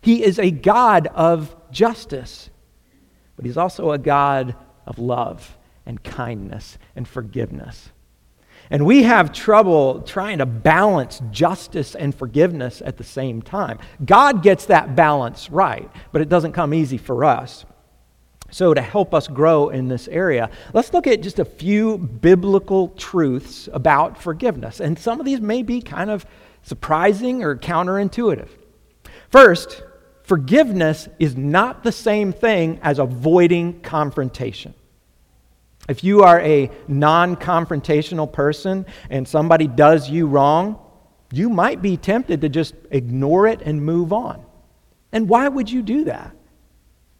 He 0.00 0.22
is 0.22 0.38
a 0.38 0.50
God 0.50 1.08
of 1.08 1.54
justice, 1.70 2.50
but 3.36 3.44
He's 3.44 3.56
also 3.56 3.90
a 3.90 3.98
God 3.98 4.54
of 4.86 4.98
love 4.98 5.56
and 5.86 6.02
kindness 6.02 6.78
and 6.96 7.06
forgiveness. 7.06 7.90
And 8.70 8.84
we 8.84 9.04
have 9.04 9.32
trouble 9.32 10.02
trying 10.02 10.38
to 10.38 10.46
balance 10.46 11.22
justice 11.30 11.94
and 11.94 12.14
forgiveness 12.14 12.82
at 12.84 12.98
the 12.98 13.04
same 13.04 13.40
time. 13.40 13.78
God 14.04 14.42
gets 14.42 14.66
that 14.66 14.94
balance 14.94 15.50
right, 15.50 15.90
but 16.12 16.20
it 16.20 16.28
doesn't 16.28 16.52
come 16.52 16.74
easy 16.74 16.98
for 16.98 17.24
us. 17.24 17.64
So, 18.50 18.72
to 18.72 18.80
help 18.80 19.12
us 19.12 19.28
grow 19.28 19.68
in 19.68 19.88
this 19.88 20.08
area, 20.08 20.48
let's 20.72 20.94
look 20.94 21.06
at 21.06 21.20
just 21.20 21.38
a 21.38 21.44
few 21.44 21.98
biblical 21.98 22.88
truths 22.88 23.68
about 23.74 24.20
forgiveness. 24.20 24.80
And 24.80 24.98
some 24.98 25.20
of 25.20 25.26
these 25.26 25.40
may 25.40 25.62
be 25.62 25.82
kind 25.82 26.10
of 26.10 26.24
surprising 26.62 27.42
or 27.42 27.56
counterintuitive. 27.56 28.48
First, 29.28 29.82
forgiveness 30.22 31.08
is 31.18 31.36
not 31.36 31.84
the 31.84 31.92
same 31.92 32.32
thing 32.32 32.80
as 32.82 32.98
avoiding 32.98 33.80
confrontation. 33.80 34.72
If 35.88 36.04
you 36.04 36.22
are 36.22 36.40
a 36.40 36.70
non 36.86 37.36
confrontational 37.36 38.30
person 38.30 38.86
and 39.08 39.26
somebody 39.26 39.66
does 39.66 40.10
you 40.10 40.26
wrong, 40.26 40.78
you 41.32 41.48
might 41.48 41.82
be 41.82 41.96
tempted 41.96 42.42
to 42.42 42.48
just 42.48 42.74
ignore 42.90 43.46
it 43.46 43.62
and 43.62 43.82
move 43.82 44.12
on. 44.12 44.44
And 45.12 45.28
why 45.28 45.48
would 45.48 45.70
you 45.70 45.82
do 45.82 46.04
that? 46.04 46.34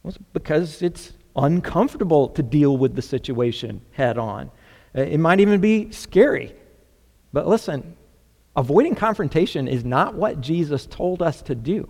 Well, 0.02 0.14
because 0.33 0.83
it's 0.83 1.12
uncomfortable 1.35 2.28
to 2.31 2.42
deal 2.42 2.76
with 2.76 2.94
the 2.94 3.02
situation 3.02 3.81
head 3.92 4.18
on. 4.18 4.50
Uh, 4.96 5.02
it 5.02 5.18
might 5.18 5.40
even 5.40 5.61
be 5.61 5.90
scary. 5.90 6.54
But 7.33 7.46
listen, 7.46 7.96
avoiding 8.57 8.94
confrontation 8.94 9.68
is 9.68 9.85
not 9.85 10.14
what 10.14 10.40
Jesus 10.40 10.87
told 10.87 11.22
us 11.22 11.42
to 11.42 11.54
do. 11.54 11.88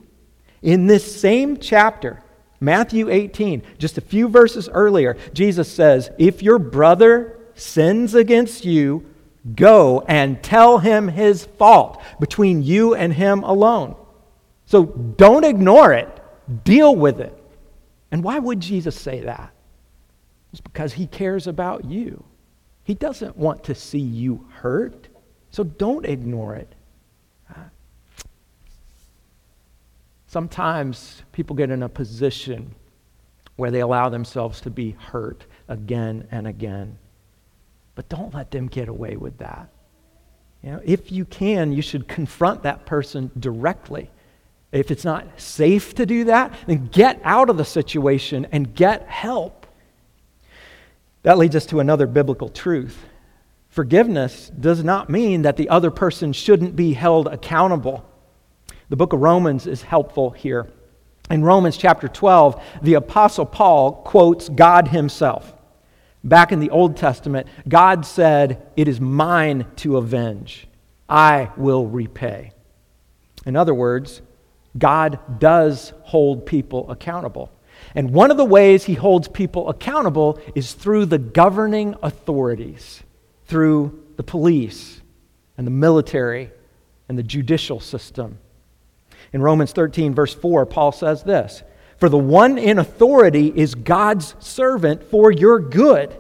In 0.62 0.86
this 0.86 1.20
same 1.20 1.56
chapter, 1.56 2.22
Matthew 2.60 3.08
18, 3.08 3.62
just 3.78 3.98
a 3.98 4.02
few 4.02 4.28
verses 4.28 4.68
earlier, 4.72 5.16
Jesus 5.32 5.70
says, 5.70 6.10
If 6.18 6.42
your 6.42 6.58
brother 6.58 7.38
sins 7.54 8.14
against 8.14 8.64
you, 8.64 9.06
go 9.54 10.04
and 10.08 10.42
tell 10.42 10.78
him 10.78 11.08
his 11.08 11.44
fault 11.44 12.02
between 12.18 12.62
you 12.62 12.94
and 12.94 13.12
him 13.12 13.42
alone. 13.44 13.94
So 14.66 14.84
don't 14.84 15.44
ignore 15.44 15.92
it, 15.92 16.08
deal 16.64 16.94
with 16.94 17.20
it. 17.20 17.34
And 18.10 18.24
why 18.24 18.38
would 18.38 18.60
Jesus 18.60 18.98
say 18.98 19.20
that? 19.20 19.52
It's 20.52 20.60
because 20.60 20.94
he 20.94 21.06
cares 21.06 21.46
about 21.46 21.84
you. 21.84 22.24
He 22.84 22.94
doesn't 22.94 23.36
want 23.36 23.64
to 23.64 23.74
see 23.74 23.98
you 23.98 24.46
hurt, 24.50 25.08
so 25.50 25.62
don't 25.62 26.06
ignore 26.06 26.54
it. 26.56 26.74
Sometimes 30.28 31.22
people 31.32 31.56
get 31.56 31.70
in 31.70 31.82
a 31.82 31.88
position 31.88 32.74
where 33.56 33.70
they 33.70 33.80
allow 33.80 34.10
themselves 34.10 34.60
to 34.60 34.70
be 34.70 34.90
hurt 34.92 35.44
again 35.68 36.28
and 36.30 36.46
again. 36.46 36.98
But 37.94 38.08
don't 38.08 38.32
let 38.34 38.50
them 38.50 38.68
get 38.68 38.88
away 38.88 39.16
with 39.16 39.38
that. 39.38 39.68
You 40.62 40.72
know, 40.72 40.80
if 40.84 41.10
you 41.10 41.24
can, 41.24 41.72
you 41.72 41.82
should 41.82 42.06
confront 42.06 42.62
that 42.62 42.84
person 42.84 43.30
directly. 43.38 44.10
If 44.70 44.90
it's 44.90 45.04
not 45.04 45.40
safe 45.40 45.94
to 45.94 46.04
do 46.04 46.24
that, 46.24 46.52
then 46.66 46.88
get 46.88 47.20
out 47.24 47.48
of 47.48 47.56
the 47.56 47.64
situation 47.64 48.46
and 48.52 48.74
get 48.74 49.08
help. 49.08 49.66
That 51.22 51.38
leads 51.38 51.56
us 51.56 51.66
to 51.66 51.80
another 51.80 52.06
biblical 52.06 52.50
truth. 52.50 53.06
Forgiveness 53.70 54.50
does 54.50 54.84
not 54.84 55.08
mean 55.08 55.42
that 55.42 55.56
the 55.56 55.70
other 55.70 55.90
person 55.90 56.34
shouldn't 56.34 56.76
be 56.76 56.92
held 56.92 57.28
accountable. 57.28 58.04
The 58.88 58.96
book 58.96 59.12
of 59.12 59.20
Romans 59.20 59.66
is 59.66 59.83
helpful 59.83 60.31
here. 60.31 60.66
In 61.31 61.44
Romans 61.44 61.77
chapter 61.77 62.09
12, 62.09 62.62
the 62.83 62.94
Apostle 62.94 63.44
Paul 63.44 63.92
quotes 63.92 64.48
God 64.48 64.88
himself. 64.88 65.53
Back 66.24 66.53
in 66.53 66.61
the 66.61 66.70
Old 66.70 66.96
Testament, 66.96 67.46
God 67.68 68.07
said, 68.07 68.66
It 68.77 68.88
is 68.88 69.01
mine 69.01 69.66
to 69.77 69.98
avenge, 69.98 70.66
I 71.09 71.51
will 71.57 71.87
repay. 71.87 72.53
In 73.44 73.57
other 73.57 73.74
words, 73.74 74.22
God 74.77 75.18
does 75.38 75.92
hold 76.03 76.46
people 76.46 76.90
accountable. 76.90 77.53
And 77.94 78.11
one 78.11 78.31
of 78.31 78.37
the 78.37 78.44
ways 78.44 78.85
he 78.85 78.94
holds 78.94 79.29
people 79.29 79.68
accountable 79.68 80.40
is 80.55 80.72
through 80.72 81.07
the 81.07 81.18
governing 81.18 81.94
authorities, 82.03 83.03
through 83.46 84.03
the 84.16 84.22
police 84.22 85.01
and 85.57 85.66
the 85.66 85.70
military 85.70 86.51
and 87.09 87.18
the 87.18 87.22
judicial 87.22 87.81
system. 87.81 88.38
In 89.32 89.42
Romans 89.42 89.72
13, 89.72 90.14
verse 90.14 90.34
4, 90.34 90.66
Paul 90.66 90.92
says 90.92 91.22
this 91.22 91.62
For 91.98 92.08
the 92.08 92.18
one 92.18 92.58
in 92.58 92.78
authority 92.78 93.52
is 93.54 93.74
God's 93.74 94.34
servant 94.38 95.02
for 95.04 95.30
your 95.30 95.58
good, 95.58 96.16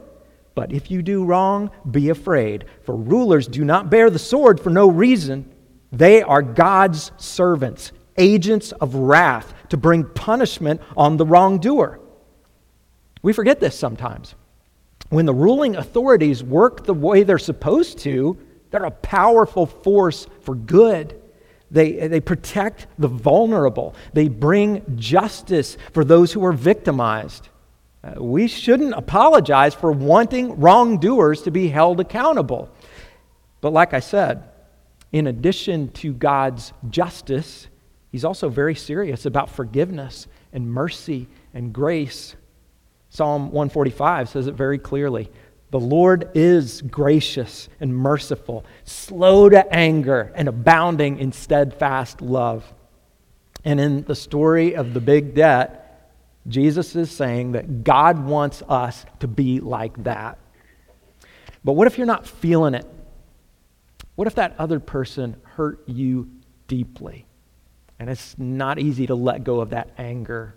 But 0.54 0.72
if 0.72 0.90
you 0.90 1.02
do 1.02 1.24
wrong, 1.24 1.70
be 1.88 2.10
afraid, 2.10 2.64
for 2.82 2.96
rulers 2.96 3.46
do 3.46 3.64
not 3.64 3.90
bear 3.90 4.10
the 4.10 4.18
sword 4.18 4.60
for 4.60 4.70
no 4.70 4.90
reason. 4.90 5.52
They 5.92 6.22
are 6.22 6.42
God's 6.42 7.12
servants, 7.16 7.92
agents 8.16 8.72
of 8.72 8.94
wrath 8.94 9.54
to 9.70 9.76
bring 9.76 10.04
punishment 10.04 10.80
on 10.96 11.16
the 11.16 11.24
wrongdoer. 11.24 12.00
We 13.22 13.32
forget 13.32 13.60
this 13.60 13.78
sometimes. 13.78 14.34
When 15.10 15.26
the 15.26 15.34
ruling 15.34 15.76
authorities 15.76 16.42
work 16.42 16.84
the 16.84 16.94
way 16.94 17.22
they're 17.22 17.38
supposed 17.38 17.98
to, 18.00 18.36
they're 18.70 18.84
a 18.84 18.90
powerful 18.90 19.66
force 19.66 20.26
for 20.42 20.54
good. 20.54 21.20
They, 21.70 22.08
they 22.08 22.20
protect 22.20 22.86
the 22.98 23.08
vulnerable. 23.08 23.94
They 24.12 24.28
bring 24.28 24.96
justice 24.96 25.76
for 25.92 26.04
those 26.04 26.32
who 26.32 26.44
are 26.44 26.52
victimized. 26.52 27.48
Uh, 28.02 28.22
we 28.22 28.48
shouldn't 28.48 28.94
apologize 28.94 29.74
for 29.74 29.92
wanting 29.92 30.58
wrongdoers 30.60 31.42
to 31.42 31.50
be 31.50 31.68
held 31.68 32.00
accountable. 32.00 32.70
But 33.60 33.72
like 33.72 33.92
I 33.92 34.00
said, 34.00 34.44
in 35.12 35.26
addition 35.26 35.90
to 35.92 36.12
God's 36.12 36.72
justice, 36.88 37.68
He's 38.10 38.24
also 38.24 38.48
very 38.48 38.74
serious 38.74 39.26
about 39.26 39.50
forgiveness 39.50 40.26
and 40.52 40.70
mercy 40.70 41.28
and 41.52 41.72
grace. 41.72 42.36
Psalm 43.10 43.50
145 43.52 44.28
says 44.28 44.46
it 44.46 44.54
very 44.54 44.78
clearly. 44.78 45.30
The 45.70 45.80
Lord 45.80 46.30
is 46.34 46.80
gracious 46.82 47.68
and 47.78 47.94
merciful, 47.94 48.64
slow 48.84 49.48
to 49.50 49.70
anger, 49.72 50.32
and 50.34 50.48
abounding 50.48 51.18
in 51.18 51.32
steadfast 51.32 52.22
love. 52.22 52.64
And 53.64 53.78
in 53.78 54.02
the 54.04 54.14
story 54.14 54.74
of 54.74 54.94
the 54.94 55.00
big 55.00 55.34
debt, 55.34 55.84
Jesus 56.46 56.96
is 56.96 57.10
saying 57.10 57.52
that 57.52 57.84
God 57.84 58.24
wants 58.24 58.62
us 58.66 59.04
to 59.20 59.28
be 59.28 59.60
like 59.60 60.04
that. 60.04 60.38
But 61.62 61.74
what 61.74 61.86
if 61.86 61.98
you're 61.98 62.06
not 62.06 62.26
feeling 62.26 62.74
it? 62.74 62.86
What 64.14 64.26
if 64.26 64.36
that 64.36 64.54
other 64.58 64.80
person 64.80 65.36
hurt 65.42 65.86
you 65.86 66.30
deeply? 66.66 67.26
And 67.98 68.08
it's 68.08 68.38
not 68.38 68.78
easy 68.78 69.06
to 69.08 69.14
let 69.14 69.44
go 69.44 69.60
of 69.60 69.70
that 69.70 69.90
anger 69.98 70.54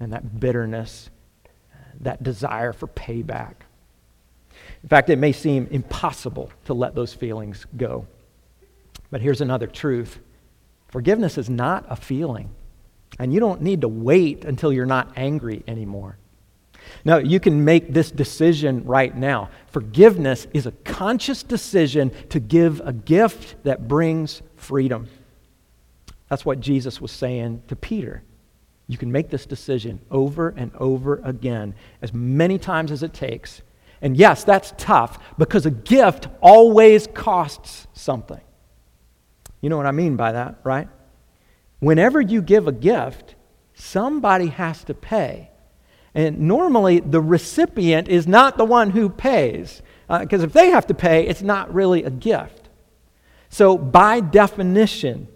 and 0.00 0.12
that 0.12 0.40
bitterness, 0.40 1.10
that 2.00 2.22
desire 2.22 2.72
for 2.72 2.88
payback. 2.88 3.54
In 4.82 4.88
fact, 4.88 5.10
it 5.10 5.18
may 5.18 5.32
seem 5.32 5.68
impossible 5.70 6.50
to 6.64 6.74
let 6.74 6.94
those 6.94 7.14
feelings 7.14 7.66
go. 7.76 8.06
But 9.10 9.20
here's 9.20 9.40
another 9.40 9.66
truth 9.66 10.18
forgiveness 10.88 11.38
is 11.38 11.48
not 11.48 11.84
a 11.88 11.96
feeling. 11.96 12.50
And 13.18 13.32
you 13.32 13.40
don't 13.40 13.60
need 13.60 13.82
to 13.82 13.88
wait 13.88 14.44
until 14.44 14.72
you're 14.72 14.86
not 14.86 15.12
angry 15.16 15.62
anymore. 15.68 16.16
No, 17.04 17.18
you 17.18 17.40
can 17.40 17.64
make 17.64 17.92
this 17.92 18.10
decision 18.10 18.84
right 18.84 19.14
now. 19.16 19.50
Forgiveness 19.68 20.46
is 20.52 20.66
a 20.66 20.72
conscious 20.72 21.42
decision 21.42 22.10
to 22.30 22.40
give 22.40 22.80
a 22.84 22.92
gift 22.92 23.62
that 23.64 23.86
brings 23.86 24.42
freedom. 24.56 25.08
That's 26.28 26.44
what 26.44 26.60
Jesus 26.60 27.00
was 27.00 27.12
saying 27.12 27.62
to 27.68 27.76
Peter. 27.76 28.22
You 28.88 28.98
can 28.98 29.12
make 29.12 29.30
this 29.30 29.46
decision 29.46 30.00
over 30.10 30.50
and 30.56 30.74
over 30.76 31.20
again, 31.24 31.74
as 32.00 32.12
many 32.12 32.58
times 32.58 32.90
as 32.90 33.02
it 33.02 33.12
takes. 33.12 33.62
And 34.02 34.16
yes, 34.16 34.44
that's 34.44 34.74
tough 34.76 35.18
because 35.38 35.64
a 35.64 35.70
gift 35.70 36.28
always 36.42 37.06
costs 37.06 37.86
something. 37.94 38.40
You 39.62 39.70
know 39.70 39.78
what 39.78 39.86
I 39.86 39.92
mean 39.92 40.16
by 40.16 40.32
that, 40.32 40.58
right? 40.64 40.88
whenever 41.82 42.20
you 42.20 42.40
give 42.40 42.68
a 42.68 42.72
gift, 42.72 43.34
somebody 43.74 44.46
has 44.46 44.84
to 44.84 44.94
pay. 44.94 45.50
And 46.14 46.40
normally, 46.40 47.00
the 47.00 47.20
recipient 47.20 48.06
is 48.08 48.26
not 48.26 48.56
the 48.56 48.64
one 48.64 48.90
who 48.90 49.08
pays, 49.08 49.82
because 50.08 50.42
uh, 50.42 50.46
if 50.46 50.52
they 50.52 50.70
have 50.70 50.86
to 50.86 50.94
pay, 50.94 51.26
it's 51.26 51.42
not 51.42 51.74
really 51.74 52.04
a 52.04 52.10
gift. 52.10 52.68
So, 53.48 53.76
by 53.76 54.20
definition, 54.20 55.26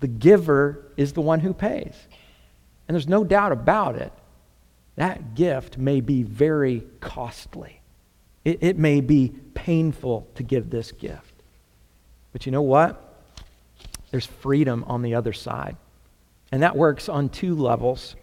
the 0.00 0.08
giver 0.08 0.92
is 0.96 1.12
the 1.12 1.20
one 1.20 1.40
who 1.40 1.54
pays. 1.54 1.94
And 2.88 2.94
there's 2.94 3.08
no 3.08 3.22
doubt 3.22 3.52
about 3.52 3.94
it. 3.96 4.12
That 4.96 5.34
gift 5.34 5.78
may 5.78 6.00
be 6.00 6.22
very 6.24 6.84
costly. 7.00 7.80
It, 8.44 8.58
it 8.62 8.78
may 8.78 9.00
be 9.00 9.32
painful 9.54 10.28
to 10.34 10.42
give 10.42 10.70
this 10.70 10.92
gift. 10.92 11.34
But 12.32 12.46
you 12.46 12.52
know 12.52 12.62
what? 12.62 13.00
There's 14.10 14.26
freedom 14.26 14.84
on 14.86 15.02
the 15.02 15.14
other 15.14 15.32
side. 15.32 15.76
And 16.52 16.62
that 16.62 16.76
works 16.76 17.08
on 17.08 17.28
two 17.30 17.56
levels. 17.56 18.16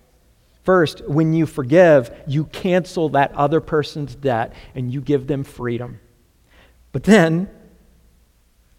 First, 0.64 1.08
when 1.08 1.34
you 1.34 1.46
forgive, 1.46 2.12
you 2.28 2.46
cancel 2.46 3.10
that 3.10 3.34
other 3.34 3.60
person's 3.60 4.16
debt 4.16 4.54
and 4.76 4.94
you 4.94 5.02
give 5.02 5.28
them 5.28 5.44
freedom. 5.44 6.00
But 6.92 7.04
then, 7.04 7.50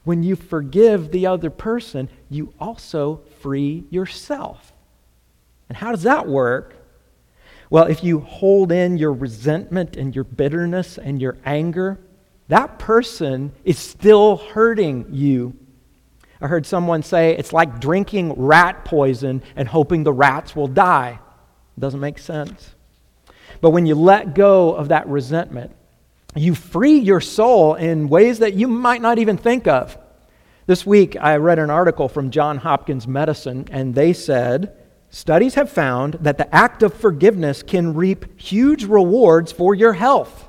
when 0.05 0.23
you 0.23 0.37
forgive 0.37 1.11
the 1.11 1.27
other 1.27 1.51
person, 1.51 2.09
you 2.29 2.53
also 2.61 3.23
free 3.41 3.85
yourself. 3.91 4.73
And 5.69 5.77
how 5.77 5.91
does 5.91 6.03
that 6.03 6.29
work? 6.29 6.77
Well, 7.73 7.87
if 7.87 8.05
you 8.05 8.21
hold 8.21 8.71
in 8.71 8.99
your 8.99 9.13
resentment 9.13 9.97
and 9.97 10.15
your 10.15 10.25
bitterness 10.25 10.99
and 10.99 11.21
your 11.21 11.39
anger, 11.45 11.99
that 12.49 12.79
person 12.79 13.53
is 13.65 13.79
still 13.79 14.37
hurting 14.37 15.07
you 15.11 15.57
I 16.43 16.49
heard 16.49 16.67
someone 16.67 17.05
say 17.05 17.37
it's 17.37 17.53
like 17.53 17.81
drinking 17.81 18.33
rat 18.33 18.85
poison 18.85 19.45
and 19.55 19.69
hoping 19.69 20.03
the 20.03 20.13
rats 20.13 20.57
will 20.57 20.67
die. 20.67 21.21
It 21.77 21.81
doesn't 21.81 22.01
make 22.01 22.19
sense. 22.19 22.75
But 23.61 23.71
when 23.71 23.87
you 23.87 23.95
let 23.95 24.35
go 24.35 24.75
of 24.75 24.89
that 24.89 25.07
resentment, 25.07 25.71
you 26.35 26.57
free 26.57 26.99
your 26.99 27.21
soul 27.21 27.77
in 27.77 28.09
ways 28.09 28.41
that 28.41 28.55
you 28.55 28.67
might 28.67 29.01
not 29.01 29.21
even 29.21 29.37
think 29.37 29.69
of. 29.69 29.97
This 30.67 30.85
week, 30.85 31.17
I 31.21 31.37
read 31.37 31.61
an 31.61 31.71
article 31.71 32.09
from 32.09 32.33
John 32.33 32.59
Hopkins 32.59 33.07
Medicine, 33.07 33.69
and 33.71 33.95
they 33.95 34.13
said 34.13 34.77
studies 35.13 35.55
have 35.55 35.71
found 35.71 36.15
that 36.15 36.39
the 36.39 36.53
act 36.53 36.83
of 36.83 36.93
forgiveness 36.93 37.63
can 37.63 37.95
reap 37.95 38.41
huge 38.41 38.85
rewards 38.85 39.53
for 39.53 39.77
your 39.77 39.93
health, 39.93 40.49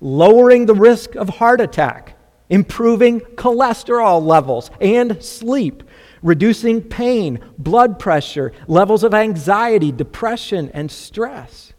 lowering 0.00 0.66
the 0.66 0.74
risk 0.74 1.16
of 1.16 1.28
heart 1.28 1.60
attack 1.60 2.16
improving 2.50 3.20
cholesterol 3.20 4.24
levels 4.24 4.70
and 4.80 5.22
sleep, 5.22 5.82
reducing 6.22 6.80
pain, 6.80 7.40
blood 7.58 7.98
pressure, 7.98 8.52
levels 8.66 9.02
of 9.02 9.14
anxiety, 9.14 9.90
depression, 9.90 10.70
and 10.74 10.90
stress. 10.90 11.72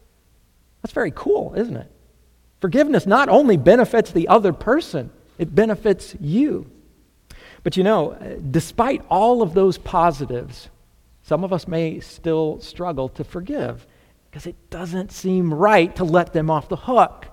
That's 0.81 0.93
very 0.93 1.11
cool, 1.15 1.53
isn't 1.55 1.77
it? 1.77 1.91
Forgiveness 2.61 3.05
not 3.05 3.29
only 3.29 3.57
benefits 3.57 4.11
the 4.11 4.27
other 4.27 4.53
person, 4.53 5.11
it 5.38 5.53
benefits 5.53 6.15
you. 6.19 6.69
But 7.63 7.77
you 7.77 7.83
know, 7.83 8.17
despite 8.51 9.03
all 9.09 9.41
of 9.41 9.53
those 9.53 9.77
positives, 9.77 10.69
some 11.25 11.43
of 11.43 11.51
us 11.51 11.67
may 11.67 11.99
still 12.01 12.59
struggle 12.61 13.09
to 13.09 13.23
forgive 13.23 13.88
because 14.29 14.45
it 14.45 14.69
doesn't 14.69 15.11
seem 15.11 15.51
right 15.51 15.95
to 15.95 16.03
let 16.03 16.33
them 16.33 16.51
off 16.51 16.69
the 16.69 16.75
hook. 16.75 17.25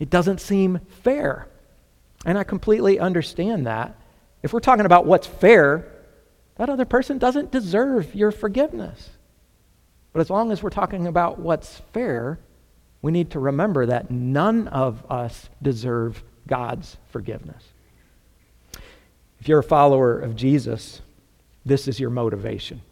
It 0.00 0.10
doesn't 0.10 0.40
seem 0.40 0.80
fair. 1.04 1.46
And 2.26 2.36
I 2.36 2.42
completely 2.42 2.98
understand 2.98 3.68
that. 3.68 3.96
If 4.42 4.52
we're 4.52 4.58
talking 4.58 4.84
about 4.84 5.06
what's 5.06 5.28
fair, 5.28 5.86
that 6.56 6.68
other 6.68 6.84
person 6.84 7.18
doesn't 7.18 7.52
deserve 7.52 8.16
your 8.16 8.32
forgiveness. 8.32 9.10
But 10.12 10.18
as 10.20 10.28
long 10.28 10.50
as 10.50 10.60
we're 10.60 10.70
talking 10.70 11.06
about 11.06 11.38
what's 11.38 11.82
fair, 11.92 12.40
we 13.00 13.12
need 13.12 13.30
to 13.30 13.38
remember 13.38 13.86
that 13.86 14.10
none 14.10 14.66
of 14.66 15.08
us 15.08 15.48
deserve 15.62 16.24
God's 16.48 16.96
forgiveness. 17.10 17.62
If 19.38 19.46
you're 19.46 19.60
a 19.60 19.62
follower 19.62 20.18
of 20.18 20.34
Jesus, 20.34 21.00
this 21.64 21.86
is 21.86 22.00
your 22.00 22.10
motivation. 22.10 22.82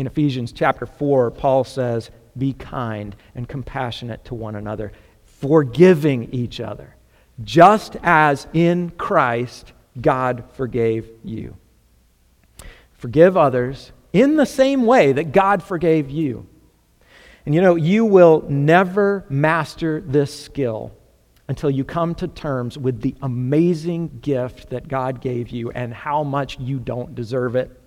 In 0.00 0.06
Ephesians 0.06 0.52
chapter 0.52 0.86
4, 0.86 1.30
Paul 1.30 1.62
says, 1.62 2.10
Be 2.38 2.54
kind 2.54 3.14
and 3.34 3.46
compassionate 3.46 4.24
to 4.24 4.34
one 4.34 4.54
another, 4.56 4.92
forgiving 5.22 6.32
each 6.32 6.58
other 6.58 6.96
just 7.44 7.96
as 8.02 8.46
in 8.54 8.92
Christ 8.92 9.74
God 10.00 10.44
forgave 10.54 11.06
you. 11.22 11.54
Forgive 12.94 13.36
others 13.36 13.92
in 14.14 14.36
the 14.36 14.46
same 14.46 14.86
way 14.86 15.12
that 15.12 15.32
God 15.32 15.62
forgave 15.62 16.08
you. 16.08 16.46
And 17.44 17.54
you 17.54 17.60
know, 17.60 17.74
you 17.74 18.06
will 18.06 18.46
never 18.48 19.26
master 19.28 20.00
this 20.00 20.38
skill 20.38 20.92
until 21.46 21.70
you 21.70 21.84
come 21.84 22.14
to 22.14 22.28
terms 22.28 22.78
with 22.78 23.02
the 23.02 23.14
amazing 23.20 24.20
gift 24.22 24.70
that 24.70 24.88
God 24.88 25.20
gave 25.20 25.50
you 25.50 25.70
and 25.72 25.92
how 25.92 26.22
much 26.22 26.58
you 26.58 26.78
don't 26.78 27.14
deserve 27.14 27.54
it. 27.54 27.79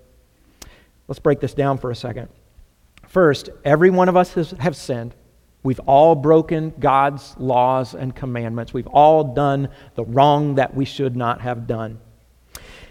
Let's 1.08 1.20
break 1.20 1.40
this 1.40 1.54
down 1.54 1.78
for 1.78 1.92
a 1.92 1.96
second. 1.96 2.30
First, 3.08 3.50
every 3.64 3.90
one 3.90 4.10
of 4.10 4.18
us 4.18 4.34
has, 4.34 4.52
have 4.52 4.76
sinned. 4.76 5.14
We've 5.62 5.80
all 5.82 6.16
broken 6.16 6.74
God's 6.80 7.36
laws 7.38 7.94
and 7.94 8.16
commandments. 8.16 8.74
We've 8.74 8.88
all 8.88 9.34
done 9.34 9.70
the 9.96 10.04
wrong 10.04 10.56
that 10.56 10.76
we 10.76 10.86
should 10.86 11.16
not 11.16 11.42
have 11.42 11.68
done. 11.68 12.00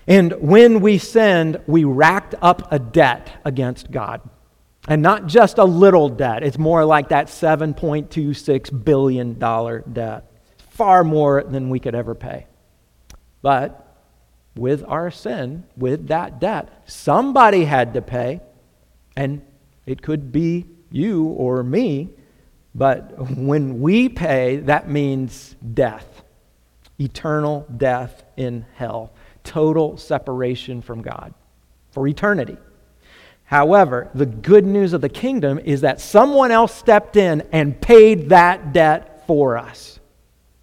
And 0.06 0.32
when 0.40 0.80
we 0.80 0.98
sinned, 0.98 1.60
we 1.66 1.84
racked 1.84 2.34
up 2.40 2.72
a 2.72 2.78
debt 2.78 3.30
against 3.44 3.90
God. 3.90 4.20
And 4.88 5.00
not 5.00 5.26
just 5.26 5.58
a 5.58 5.64
little 5.64 6.08
debt, 6.08 6.42
it's 6.42 6.58
more 6.58 6.84
like 6.84 7.10
that 7.10 7.28
$7.26 7.28 8.84
billion 8.84 9.34
debt. 9.92 10.32
far 10.70 11.04
more 11.04 11.44
than 11.44 11.70
we 11.70 11.78
could 11.78 11.94
ever 11.94 12.14
pay. 12.14 12.46
But 13.42 13.81
with 14.54 14.84
our 14.86 15.10
sin, 15.10 15.64
with 15.76 16.08
that 16.08 16.40
debt, 16.40 16.82
somebody 16.86 17.64
had 17.64 17.94
to 17.94 18.02
pay, 18.02 18.40
and 19.16 19.42
it 19.86 20.02
could 20.02 20.30
be 20.32 20.66
you 20.90 21.24
or 21.24 21.62
me. 21.62 22.10
But 22.74 23.36
when 23.36 23.80
we 23.80 24.08
pay, 24.08 24.58
that 24.58 24.88
means 24.88 25.56
death, 25.74 26.22
eternal 26.98 27.66
death 27.76 28.24
in 28.36 28.64
hell, 28.74 29.12
total 29.44 29.96
separation 29.96 30.82
from 30.82 31.02
God 31.02 31.34
for 31.90 32.06
eternity. 32.08 32.56
However, 33.44 34.10
the 34.14 34.24
good 34.24 34.64
news 34.64 34.94
of 34.94 35.02
the 35.02 35.10
kingdom 35.10 35.58
is 35.58 35.82
that 35.82 36.00
someone 36.00 36.50
else 36.50 36.74
stepped 36.74 37.16
in 37.16 37.42
and 37.52 37.78
paid 37.78 38.30
that 38.30 38.72
debt 38.72 39.26
for 39.26 39.58
us. 39.58 40.00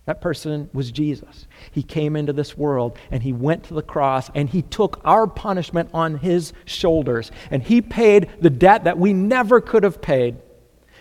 That 0.06 0.22
person 0.22 0.72
was 0.74 0.92
Jesus. 0.92 1.46
He 1.72 1.84
came 1.84 2.16
into 2.16 2.34
this 2.34 2.58
world 2.58 2.98
and 3.12 3.22
he 3.22 3.34
went 3.34 3.64
to 3.66 3.74
the 3.74 3.82
cross 3.82 4.30
and 4.34 4.50
he 4.50 4.62
took 4.62 5.00
our 5.06 5.28
punishment 5.28 5.90
on 5.94 6.18
his 6.18 6.54
shoulders 6.66 7.32
and 7.52 7.62
he 7.62 7.82
paid 7.82 8.30
the 8.42 8.50
debt 8.50 8.86
that 8.86 8.98
we 8.98 9.14
never 9.14 9.62
could 9.62 9.84
have 9.84 10.02
paid. 10.02 10.38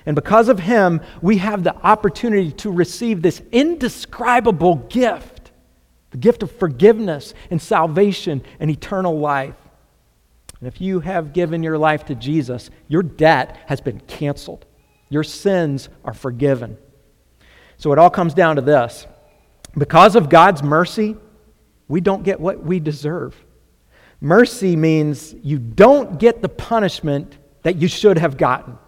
And 0.06 0.14
because 0.14 0.48
of 0.48 0.58
him, 0.58 1.00
we 1.20 1.38
have 1.38 1.64
the 1.64 1.76
opportunity 1.76 2.52
to 2.52 2.70
receive 2.70 3.22
this 3.22 3.42
indescribable 3.52 4.76
gift 4.76 5.38
the 6.10 6.16
gift 6.16 6.42
of 6.42 6.50
forgiveness 6.50 7.34
and 7.50 7.60
salvation 7.60 8.42
and 8.60 8.70
eternal 8.70 9.18
life. 9.18 9.54
And 10.58 10.66
if 10.66 10.80
you 10.80 11.00
have 11.00 11.32
given 11.32 11.62
your 11.62 11.78
life 11.78 12.06
to 12.06 12.14
Jesus, 12.14 12.70
your 12.88 13.02
debt 13.02 13.58
has 13.66 13.80
been 13.80 14.00
canceled, 14.00 14.64
your 15.08 15.24
sins 15.24 15.88
are 16.04 16.14
forgiven. 16.14 16.76
So 17.76 17.92
it 17.92 17.98
all 17.98 18.10
comes 18.10 18.34
down 18.34 18.56
to 18.56 18.62
this 18.62 19.06
because 19.76 20.16
of 20.16 20.28
God's 20.28 20.62
mercy, 20.62 21.16
we 21.88 22.00
don't 22.00 22.22
get 22.22 22.40
what 22.40 22.62
we 22.62 22.80
deserve. 22.80 23.34
Mercy 24.20 24.76
means 24.76 25.34
you 25.42 25.58
don't 25.58 26.18
get 26.18 26.42
the 26.42 26.48
punishment 26.48 27.38
that 27.62 27.76
you 27.76 27.88
should 27.88 28.18
have 28.18 28.36
gotten. 28.36 28.78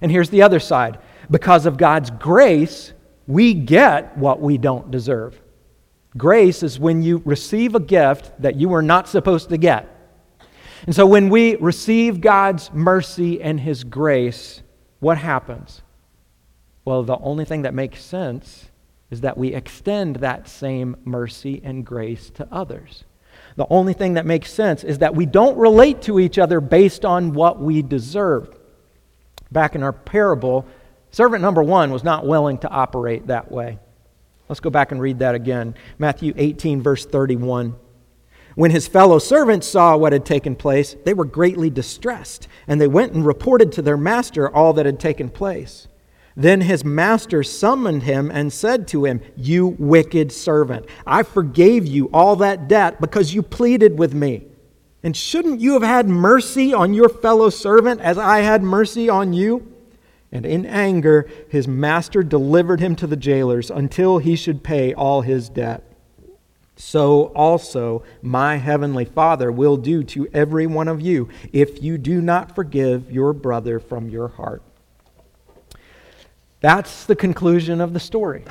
And 0.00 0.10
here's 0.10 0.30
the 0.30 0.42
other 0.42 0.60
side 0.60 0.98
because 1.30 1.66
of 1.66 1.76
God's 1.76 2.10
grace, 2.10 2.92
we 3.26 3.54
get 3.54 4.16
what 4.16 4.40
we 4.40 4.58
don't 4.58 4.90
deserve. 4.90 5.40
Grace 6.16 6.62
is 6.62 6.78
when 6.78 7.02
you 7.02 7.20
receive 7.24 7.74
a 7.74 7.80
gift 7.80 8.30
that 8.40 8.56
you 8.56 8.68
were 8.68 8.82
not 8.82 9.08
supposed 9.08 9.48
to 9.50 9.56
get. 9.56 9.92
And 10.86 10.94
so 10.94 11.06
when 11.06 11.28
we 11.28 11.56
receive 11.56 12.20
God's 12.20 12.72
mercy 12.72 13.42
and 13.42 13.58
His 13.58 13.84
grace, 13.84 14.62
what 15.00 15.18
happens? 15.18 15.82
Well, 16.84 17.02
the 17.02 17.18
only 17.18 17.44
thing 17.44 17.62
that 17.62 17.74
makes 17.74 18.02
sense 18.02 18.65
is 19.10 19.20
that 19.20 19.38
we 19.38 19.54
extend 19.54 20.16
that 20.16 20.48
same 20.48 20.96
mercy 21.04 21.60
and 21.64 21.84
grace 21.84 22.30
to 22.30 22.48
others. 22.50 23.04
The 23.56 23.66
only 23.70 23.92
thing 23.92 24.14
that 24.14 24.26
makes 24.26 24.52
sense 24.52 24.84
is 24.84 24.98
that 24.98 25.14
we 25.14 25.26
don't 25.26 25.56
relate 25.56 26.02
to 26.02 26.18
each 26.20 26.38
other 26.38 26.60
based 26.60 27.04
on 27.04 27.32
what 27.32 27.60
we 27.60 27.82
deserve. 27.82 28.54
Back 29.50 29.74
in 29.74 29.82
our 29.82 29.92
parable, 29.92 30.66
servant 31.10 31.42
number 31.42 31.62
one 31.62 31.92
was 31.92 32.04
not 32.04 32.26
willing 32.26 32.58
to 32.58 32.68
operate 32.68 33.28
that 33.28 33.50
way. 33.50 33.78
Let's 34.48 34.60
go 34.60 34.70
back 34.70 34.92
and 34.92 35.00
read 35.00 35.20
that 35.20 35.34
again. 35.34 35.74
Matthew 35.98 36.32
18, 36.36 36.82
verse 36.82 37.06
31. 37.06 37.76
When 38.54 38.70
his 38.70 38.88
fellow 38.88 39.18
servants 39.18 39.66
saw 39.66 39.96
what 39.96 40.12
had 40.12 40.24
taken 40.24 40.56
place, 40.56 40.96
they 41.04 41.14
were 41.14 41.24
greatly 41.24 41.68
distressed, 41.68 42.48
and 42.66 42.80
they 42.80 42.86
went 42.88 43.12
and 43.12 43.24
reported 43.24 43.72
to 43.72 43.82
their 43.82 43.98
master 43.98 44.48
all 44.54 44.72
that 44.74 44.86
had 44.86 44.98
taken 44.98 45.28
place. 45.28 45.88
Then 46.36 46.60
his 46.60 46.84
master 46.84 47.42
summoned 47.42 48.02
him 48.02 48.30
and 48.30 48.52
said 48.52 48.86
to 48.88 49.06
him, 49.06 49.22
You 49.36 49.68
wicked 49.78 50.30
servant, 50.30 50.84
I 51.06 51.22
forgave 51.22 51.86
you 51.86 52.10
all 52.12 52.36
that 52.36 52.68
debt 52.68 53.00
because 53.00 53.32
you 53.32 53.42
pleaded 53.42 53.98
with 53.98 54.12
me. 54.12 54.46
And 55.02 55.16
shouldn't 55.16 55.60
you 55.60 55.72
have 55.74 55.82
had 55.82 56.08
mercy 56.08 56.74
on 56.74 56.92
your 56.92 57.08
fellow 57.08 57.48
servant 57.48 58.00
as 58.02 58.18
I 58.18 58.40
had 58.40 58.62
mercy 58.62 59.08
on 59.08 59.32
you? 59.32 59.72
And 60.30 60.44
in 60.44 60.66
anger, 60.66 61.26
his 61.48 61.66
master 61.66 62.22
delivered 62.22 62.80
him 62.80 62.96
to 62.96 63.06
the 63.06 63.16
jailers 63.16 63.70
until 63.70 64.18
he 64.18 64.36
should 64.36 64.62
pay 64.62 64.92
all 64.92 65.22
his 65.22 65.48
debt. 65.48 65.84
So 66.74 67.26
also 67.34 68.02
my 68.20 68.56
heavenly 68.56 69.06
Father 69.06 69.50
will 69.50 69.78
do 69.78 70.02
to 70.04 70.28
every 70.34 70.66
one 70.66 70.88
of 70.88 71.00
you 71.00 71.30
if 71.52 71.82
you 71.82 71.96
do 71.96 72.20
not 72.20 72.54
forgive 72.54 73.10
your 73.10 73.32
brother 73.32 73.80
from 73.80 74.10
your 74.10 74.28
heart. 74.28 74.62
That's 76.60 77.04
the 77.04 77.16
conclusion 77.16 77.80
of 77.80 77.92
the 77.92 78.00
story. 78.00 78.44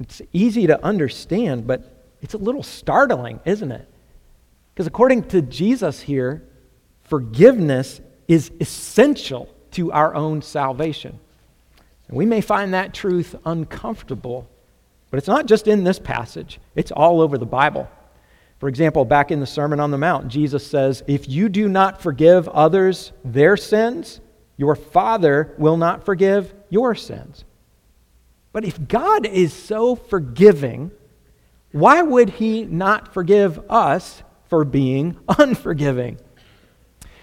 It's 0.00 0.22
easy 0.32 0.66
to 0.66 0.82
understand, 0.84 1.66
but 1.66 2.06
it's 2.20 2.34
a 2.34 2.38
little 2.38 2.62
startling, 2.62 3.40
isn't 3.44 3.70
it? 3.70 3.88
Because 4.72 4.86
according 4.86 5.24
to 5.28 5.42
Jesus 5.42 6.00
here, 6.00 6.42
forgiveness 7.02 8.00
is 8.26 8.50
essential 8.60 9.54
to 9.72 9.92
our 9.92 10.14
own 10.14 10.42
salvation. 10.42 11.18
And 12.08 12.16
we 12.16 12.26
may 12.26 12.40
find 12.40 12.74
that 12.74 12.94
truth 12.94 13.34
uncomfortable, 13.44 14.48
but 15.10 15.18
it's 15.18 15.28
not 15.28 15.46
just 15.46 15.68
in 15.68 15.84
this 15.84 15.98
passage, 15.98 16.60
it's 16.74 16.90
all 16.90 17.20
over 17.20 17.38
the 17.38 17.46
Bible. 17.46 17.88
For 18.58 18.68
example, 18.68 19.04
back 19.04 19.30
in 19.30 19.40
the 19.40 19.46
Sermon 19.46 19.80
on 19.80 19.90
the 19.90 19.98
Mount, 19.98 20.28
Jesus 20.28 20.66
says, 20.66 21.02
If 21.06 21.28
you 21.28 21.48
do 21.48 21.68
not 21.68 22.00
forgive 22.00 22.48
others 22.48 23.12
their 23.24 23.56
sins, 23.56 24.20
your 24.56 24.74
Father 24.74 25.54
will 25.58 25.76
not 25.76 26.04
forgive 26.04 26.54
your 26.70 26.94
sins. 26.94 27.44
But 28.52 28.64
if 28.64 28.86
God 28.86 29.26
is 29.26 29.52
so 29.52 29.96
forgiving, 29.96 30.92
why 31.72 32.02
would 32.02 32.30
He 32.30 32.64
not 32.64 33.12
forgive 33.12 33.58
us 33.68 34.22
for 34.48 34.64
being 34.64 35.16
unforgiving? 35.38 36.18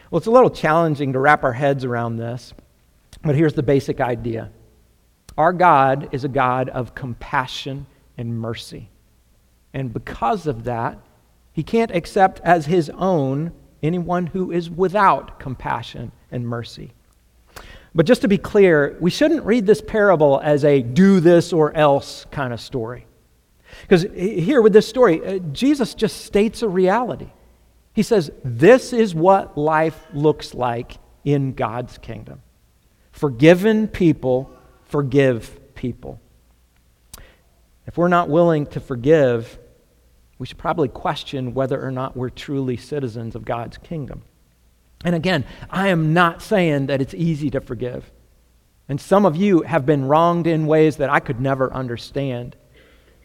Well, 0.09 0.17
it's 0.17 0.27
a 0.27 0.31
little 0.31 0.49
challenging 0.49 1.13
to 1.13 1.19
wrap 1.19 1.45
our 1.45 1.53
heads 1.53 1.85
around 1.85 2.17
this, 2.17 2.53
but 3.23 3.35
here's 3.35 3.53
the 3.53 3.63
basic 3.63 4.01
idea 4.01 4.51
Our 5.37 5.53
God 5.53 6.09
is 6.11 6.25
a 6.25 6.29
God 6.29 6.67
of 6.67 6.93
compassion 6.95 7.85
and 8.17 8.37
mercy. 8.37 8.89
And 9.73 9.93
because 9.93 10.47
of 10.47 10.65
that, 10.65 10.99
He 11.53 11.63
can't 11.63 11.91
accept 11.91 12.41
as 12.43 12.65
His 12.65 12.89
own 12.89 13.53
anyone 13.81 14.27
who 14.27 14.51
is 14.51 14.69
without 14.69 15.39
compassion 15.39 16.11
and 16.29 16.45
mercy. 16.45 16.91
But 17.93 18.05
just 18.05 18.21
to 18.21 18.27
be 18.27 18.37
clear, 18.37 18.97
we 19.01 19.09
shouldn't 19.09 19.45
read 19.45 19.65
this 19.65 19.81
parable 19.81 20.39
as 20.41 20.63
a 20.63 20.81
do 20.81 21.19
this 21.19 21.51
or 21.51 21.75
else 21.75 22.25
kind 22.31 22.53
of 22.53 22.61
story. 22.61 23.05
Because 23.81 24.03
here 24.13 24.61
with 24.61 24.73
this 24.73 24.87
story, 24.87 25.25
uh, 25.25 25.39
Jesus 25.51 25.93
just 25.93 26.25
states 26.25 26.61
a 26.61 26.69
reality. 26.69 27.29
He 27.93 28.03
says, 28.03 28.31
This 28.43 28.93
is 28.93 29.13
what 29.13 29.57
life 29.57 30.05
looks 30.13 30.53
like 30.53 30.97
in 31.25 31.53
God's 31.53 31.97
kingdom. 31.97 32.41
Forgiven 33.11 33.87
people 33.87 34.49
forgive 34.85 35.59
people. 35.75 36.19
If 37.87 37.97
we're 37.97 38.07
not 38.07 38.29
willing 38.29 38.67
to 38.67 38.79
forgive, 38.79 39.59
we 40.37 40.45
should 40.45 40.57
probably 40.57 40.87
question 40.87 41.53
whether 41.53 41.83
or 41.83 41.91
not 41.91 42.15
we're 42.15 42.29
truly 42.29 42.77
citizens 42.77 43.35
of 43.35 43.43
God's 43.43 43.77
kingdom. 43.77 44.23
And 45.03 45.15
again, 45.15 45.45
I 45.69 45.87
am 45.87 46.13
not 46.13 46.41
saying 46.41 46.87
that 46.87 47.01
it's 47.01 47.13
easy 47.13 47.49
to 47.51 47.61
forgive. 47.61 48.11
And 48.87 48.99
some 48.99 49.25
of 49.25 49.35
you 49.35 49.61
have 49.61 49.85
been 49.85 50.05
wronged 50.05 50.47
in 50.47 50.67
ways 50.67 50.97
that 50.97 51.09
I 51.09 51.19
could 51.19 51.39
never 51.39 51.73
understand. 51.73 52.55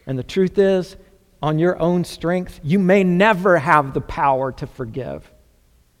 And 0.05 0.17
the 0.17 0.23
truth 0.23 0.57
is, 0.57 0.95
on 1.41 1.59
your 1.59 1.79
own 1.79 2.03
strength, 2.03 2.59
you 2.63 2.79
may 2.79 3.03
never 3.03 3.57
have 3.57 3.93
the 3.93 4.01
power 4.01 4.51
to 4.53 4.65
forgive. 4.65 5.29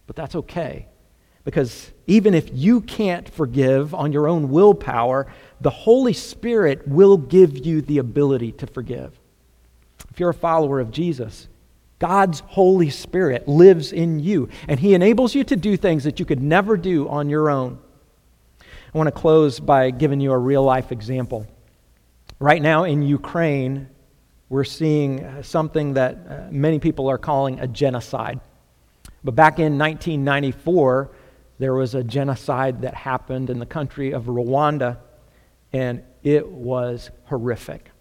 But 0.07 0.15
that's 0.15 0.35
okay. 0.35 0.87
Because 1.43 1.91
even 2.07 2.33
if 2.33 2.49
you 2.51 2.81
can't 2.81 3.29
forgive 3.29 3.93
on 3.93 4.11
your 4.11 4.27
own 4.27 4.49
willpower, 4.49 5.27
the 5.61 5.69
Holy 5.69 6.13
Spirit 6.13 6.87
will 6.87 7.17
give 7.17 7.65
you 7.65 7.81
the 7.81 7.99
ability 7.99 8.53
to 8.53 8.67
forgive. 8.67 9.19
If 10.09 10.19
you're 10.19 10.29
a 10.29 10.33
follower 10.33 10.79
of 10.79 10.91
Jesus, 10.91 11.47
God's 11.99 12.41
Holy 12.41 12.89
Spirit 12.89 13.47
lives 13.47 13.91
in 13.91 14.19
you, 14.19 14.49
and 14.67 14.79
He 14.79 14.93
enables 14.93 15.33
you 15.33 15.43
to 15.45 15.55
do 15.55 15.77
things 15.77 16.03
that 16.03 16.19
you 16.19 16.25
could 16.25 16.41
never 16.41 16.77
do 16.77 17.09
on 17.09 17.29
your 17.29 17.49
own. 17.49 17.79
I 18.61 18.97
want 18.97 19.07
to 19.07 19.11
close 19.11 19.59
by 19.59 19.91
giving 19.91 20.19
you 20.19 20.31
a 20.31 20.37
real 20.37 20.63
life 20.63 20.91
example. 20.91 21.47
Right 22.39 22.61
now 22.61 22.83
in 22.83 23.01
Ukraine, 23.01 23.89
we're 24.49 24.63
seeing 24.63 25.43
something 25.43 25.93
that 25.95 26.15
uh, 26.15 26.47
many 26.51 26.79
people 26.79 27.09
are 27.09 27.17
calling 27.17 27.59
a 27.59 27.67
genocide. 27.67 28.39
But 29.23 29.35
back 29.35 29.59
in 29.59 29.77
1994, 29.77 31.11
there 31.59 31.73
was 31.73 31.95
a 31.95 32.03
genocide 32.03 32.81
that 32.83 32.93
happened 32.93 33.49
in 33.49 33.59
the 33.59 33.65
country 33.65 34.11
of 34.11 34.25
Rwanda, 34.25 34.97
and 35.73 36.03
it 36.23 36.47
was 36.47 37.09
horrific. 37.25 37.91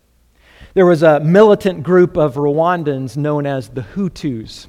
There 0.76 0.84
was 0.84 1.02
a 1.02 1.18
militant 1.20 1.82
group 1.82 2.18
of 2.18 2.34
Rwandans 2.34 3.16
known 3.16 3.46
as 3.46 3.70
the 3.70 3.80
Hutus. 3.80 4.66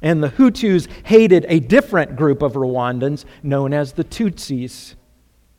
And 0.00 0.22
the 0.22 0.30
Hutus 0.30 0.88
hated 1.04 1.44
a 1.46 1.60
different 1.60 2.16
group 2.16 2.40
of 2.40 2.54
Rwandans 2.54 3.26
known 3.42 3.74
as 3.74 3.92
the 3.92 4.02
Tutsis. 4.02 4.94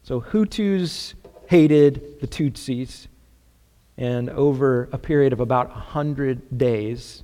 So 0.02 0.20
Hutus 0.20 1.14
hated 1.46 2.20
the 2.22 2.26
Tutsis. 2.26 3.06
And 3.96 4.32
over 4.32 4.90
a 4.92 4.98
period 4.98 5.32
of 5.32 5.40
about 5.40 5.70
100 5.70 6.58
days, 6.58 7.22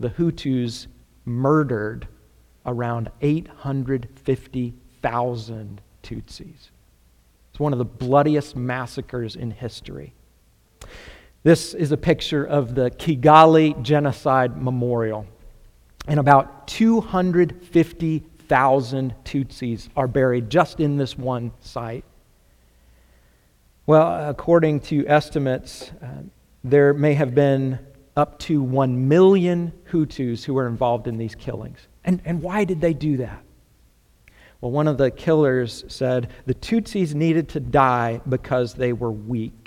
the 0.00 0.08
Hutus 0.08 0.86
murdered 1.26 2.08
around 2.64 3.10
850,000 3.20 5.80
Tutsis. 6.02 6.70
It's 7.50 7.60
one 7.60 7.74
of 7.74 7.78
the 7.78 7.84
bloodiest 7.84 8.56
massacres 8.56 9.36
in 9.36 9.50
history. 9.50 10.14
This 11.44 11.74
is 11.74 11.90
a 11.90 11.96
picture 11.96 12.44
of 12.44 12.76
the 12.76 12.92
Kigali 12.92 13.82
Genocide 13.82 14.62
Memorial. 14.62 15.26
And 16.06 16.20
about 16.20 16.68
250,000 16.68 19.14
Tutsis 19.24 19.88
are 19.96 20.06
buried 20.06 20.48
just 20.48 20.78
in 20.78 20.96
this 20.96 21.18
one 21.18 21.50
site. 21.60 22.04
Well, 23.86 24.30
according 24.30 24.78
to 24.80 25.04
estimates, 25.08 25.90
uh, 26.00 26.06
there 26.62 26.94
may 26.94 27.14
have 27.14 27.34
been 27.34 27.80
up 28.16 28.38
to 28.40 28.60
1 28.62 29.08
million 29.08 29.72
Hutus 29.90 30.44
who 30.44 30.54
were 30.54 30.68
involved 30.68 31.08
in 31.08 31.18
these 31.18 31.34
killings. 31.34 31.88
And, 32.04 32.22
and 32.24 32.40
why 32.40 32.62
did 32.62 32.80
they 32.80 32.94
do 32.94 33.16
that? 33.16 33.42
Well, 34.60 34.70
one 34.70 34.86
of 34.86 34.96
the 34.96 35.10
killers 35.10 35.84
said 35.88 36.30
the 36.46 36.54
Tutsis 36.54 37.14
needed 37.14 37.48
to 37.48 37.58
die 37.58 38.20
because 38.28 38.74
they 38.74 38.92
were 38.92 39.10
weak. 39.10 39.61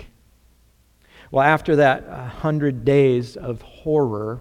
Well, 1.36 1.44
after 1.44 1.76
that 1.76 2.08
100 2.08 2.86
days 2.86 3.36
of 3.36 3.62
horror, 3.62 4.40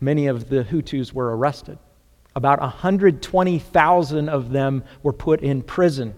many 0.00 0.28
of 0.28 0.48
the 0.48 0.64
Hutus 0.64 1.12
were 1.12 1.36
arrested. 1.36 1.78
About 2.34 2.62
120,000 2.62 4.28
of 4.30 4.48
them 4.48 4.84
were 5.02 5.12
put 5.12 5.42
in 5.42 5.60
prison. 5.60 6.14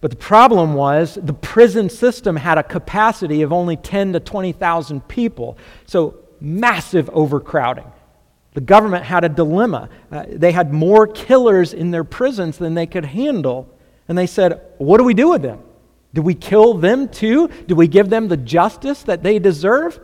But 0.00 0.10
the 0.10 0.16
problem 0.16 0.74
was 0.74 1.20
the 1.22 1.34
prison 1.34 1.88
system 1.88 2.34
had 2.34 2.58
a 2.58 2.64
capacity 2.64 3.42
of 3.42 3.52
only 3.52 3.76
10 3.76 4.14
to 4.14 4.18
20,000 4.18 5.06
people. 5.06 5.56
So 5.86 6.16
massive 6.40 7.08
overcrowding. 7.10 7.86
The 8.54 8.60
government 8.60 9.04
had 9.04 9.22
a 9.22 9.28
dilemma. 9.28 9.88
Uh, 10.10 10.24
they 10.30 10.50
had 10.50 10.72
more 10.72 11.06
killers 11.06 11.74
in 11.74 11.92
their 11.92 12.02
prisons 12.02 12.58
than 12.58 12.74
they 12.74 12.86
could 12.86 13.04
handle. 13.04 13.72
And 14.08 14.18
they 14.18 14.26
said, 14.26 14.60
What 14.78 14.98
do 14.98 15.04
we 15.04 15.14
do 15.14 15.30
with 15.30 15.42
them? 15.42 15.62
Do 16.14 16.22
we 16.22 16.34
kill 16.34 16.74
them 16.74 17.08
too? 17.08 17.48
Do 17.66 17.74
we 17.74 17.88
give 17.88 18.10
them 18.10 18.28
the 18.28 18.36
justice 18.36 19.02
that 19.04 19.22
they 19.22 19.38
deserve? 19.38 19.98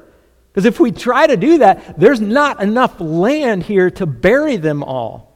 Because 0.50 0.64
if 0.64 0.80
we 0.80 0.90
try 0.90 1.26
to 1.26 1.36
do 1.36 1.58
that, 1.58 1.98
there's 2.00 2.20
not 2.20 2.62
enough 2.62 3.00
land 3.00 3.62
here 3.62 3.90
to 3.92 4.06
bury 4.06 4.56
them 4.56 4.82
all. 4.82 5.28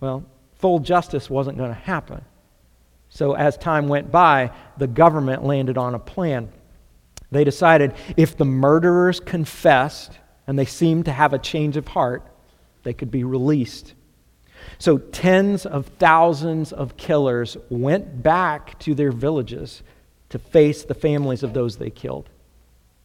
Well, 0.00 0.24
full 0.56 0.78
justice 0.78 1.28
wasn't 1.28 1.58
going 1.58 1.70
to 1.70 1.74
happen. 1.74 2.22
So, 3.10 3.34
as 3.34 3.58
time 3.58 3.88
went 3.88 4.10
by, 4.10 4.52
the 4.78 4.86
government 4.86 5.44
landed 5.44 5.76
on 5.76 5.94
a 5.94 5.98
plan. 5.98 6.50
They 7.30 7.44
decided 7.44 7.94
if 8.16 8.36
the 8.36 8.46
murderers 8.46 9.20
confessed 9.20 10.18
and 10.46 10.58
they 10.58 10.64
seemed 10.64 11.04
to 11.04 11.12
have 11.12 11.34
a 11.34 11.38
change 11.38 11.76
of 11.76 11.86
heart, 11.88 12.26
they 12.82 12.94
could 12.94 13.10
be 13.10 13.22
released. 13.22 13.92
So, 14.78 14.98
tens 14.98 15.66
of 15.66 15.86
thousands 15.98 16.72
of 16.72 16.96
killers 16.96 17.56
went 17.70 18.22
back 18.22 18.78
to 18.80 18.94
their 18.94 19.12
villages 19.12 19.82
to 20.30 20.38
face 20.38 20.84
the 20.84 20.94
families 20.94 21.42
of 21.42 21.52
those 21.52 21.76
they 21.76 21.90
killed. 21.90 22.28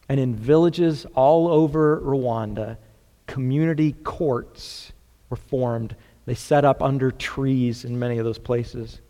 And 0.08 0.18
in 0.18 0.34
villages 0.34 1.06
all 1.14 1.48
over 1.48 2.00
Rwanda, 2.00 2.78
community 3.26 3.92
courts 3.92 4.92
were 5.28 5.36
formed. 5.36 5.94
They 6.26 6.34
set 6.34 6.64
up 6.64 6.82
under 6.82 7.10
trees 7.10 7.84
in 7.84 7.98
many 7.98 8.18
of 8.18 8.24
those 8.24 8.38
places. 8.38 9.00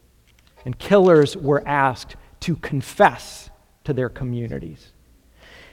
And 0.65 0.79
killers 0.79 1.37
were 1.37 1.67
asked 1.67 2.17
to 2.41 2.57
confess 2.57 3.51
to 3.85 3.93
their 3.93 4.09
communities. 4.09 4.93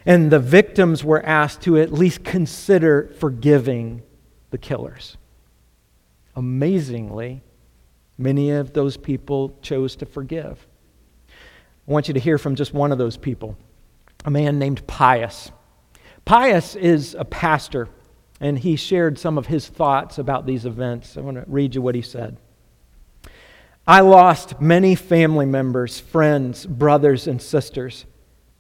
And 0.05 0.31
the 0.31 0.39
victims 0.39 1.03
were 1.03 1.25
asked 1.25 1.61
to 1.63 1.77
at 1.77 1.91
least 1.91 2.23
consider 2.23 3.11
forgiving 3.19 4.03
the 4.51 4.57
killers. 4.57 5.17
Amazingly, 6.35 7.41
many 8.17 8.51
of 8.51 8.73
those 8.73 8.97
people 8.97 9.57
chose 9.61 9.95
to 9.97 10.05
forgive. 10.05 10.67
I 11.29 11.91
want 11.91 12.07
you 12.07 12.13
to 12.15 12.19
hear 12.19 12.37
from 12.37 12.55
just 12.55 12.73
one 12.73 12.91
of 12.91 12.97
those 12.97 13.17
people, 13.17 13.57
a 14.25 14.31
man 14.31 14.59
named 14.59 14.85
Pius. 14.87 15.51
Pius 16.25 16.75
is 16.75 17.15
a 17.17 17.25
pastor, 17.25 17.87
and 18.41 18.57
he 18.57 18.75
shared 18.75 19.19
some 19.19 19.37
of 19.37 19.45
his 19.45 19.67
thoughts 19.67 20.17
about 20.17 20.45
these 20.45 20.65
events. 20.65 21.15
I 21.15 21.21
want 21.21 21.37
to 21.37 21.45
read 21.47 21.75
you 21.75 21.81
what 21.81 21.95
he 21.95 22.01
said. 22.01 22.37
I 23.87 24.01
lost 24.01 24.59
many 24.59 24.95
family 24.95 25.45
members, 25.45 25.99
friends, 25.99 26.65
brothers, 26.65 27.27
and 27.27 27.39
sisters. 27.39 28.05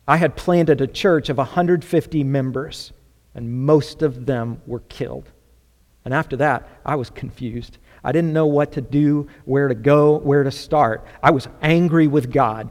I 0.07 0.17
had 0.17 0.35
planted 0.35 0.81
a 0.81 0.87
church 0.87 1.29
of 1.29 1.37
150 1.37 2.23
members, 2.23 2.93
and 3.33 3.65
most 3.65 4.03
of 4.03 4.27
them 4.27 4.61
were 4.67 4.81
killed. 4.81 5.31
And 6.05 6.13
after 6.13 6.37
that, 6.37 6.69
I 6.85 6.95
was 6.95 7.09
confused. 7.09 7.79
I 8.03 8.11
didn't 8.11 8.33
know 8.33 8.45
what 8.45 8.73
to 8.73 8.81
do, 8.81 9.27
where 9.45 9.67
to 9.67 9.75
go, 9.75 10.19
where 10.19 10.43
to 10.43 10.51
start. 10.51 11.05
I 11.23 11.31
was 11.31 11.47
angry 11.61 12.07
with 12.07 12.31
God. 12.31 12.69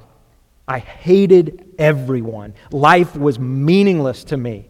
I 0.66 0.79
hated 0.79 1.75
everyone. 1.77 2.55
Life 2.70 3.16
was 3.16 3.38
meaningless 3.38 4.25
to 4.25 4.37
me. 4.37 4.68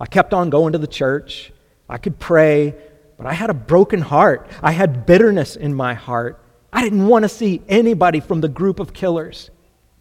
I 0.00 0.06
kept 0.06 0.34
on 0.34 0.50
going 0.50 0.72
to 0.72 0.78
the 0.78 0.88
church. 0.88 1.52
I 1.88 1.98
could 1.98 2.18
pray, 2.18 2.74
but 3.16 3.26
I 3.26 3.32
had 3.32 3.48
a 3.50 3.54
broken 3.54 4.00
heart. 4.00 4.50
I 4.60 4.72
had 4.72 5.06
bitterness 5.06 5.54
in 5.54 5.72
my 5.72 5.94
heart. 5.94 6.44
I 6.72 6.82
didn't 6.82 7.06
want 7.06 7.22
to 7.22 7.28
see 7.28 7.62
anybody 7.68 8.18
from 8.18 8.40
the 8.40 8.48
group 8.48 8.80
of 8.80 8.92
killers. 8.92 9.50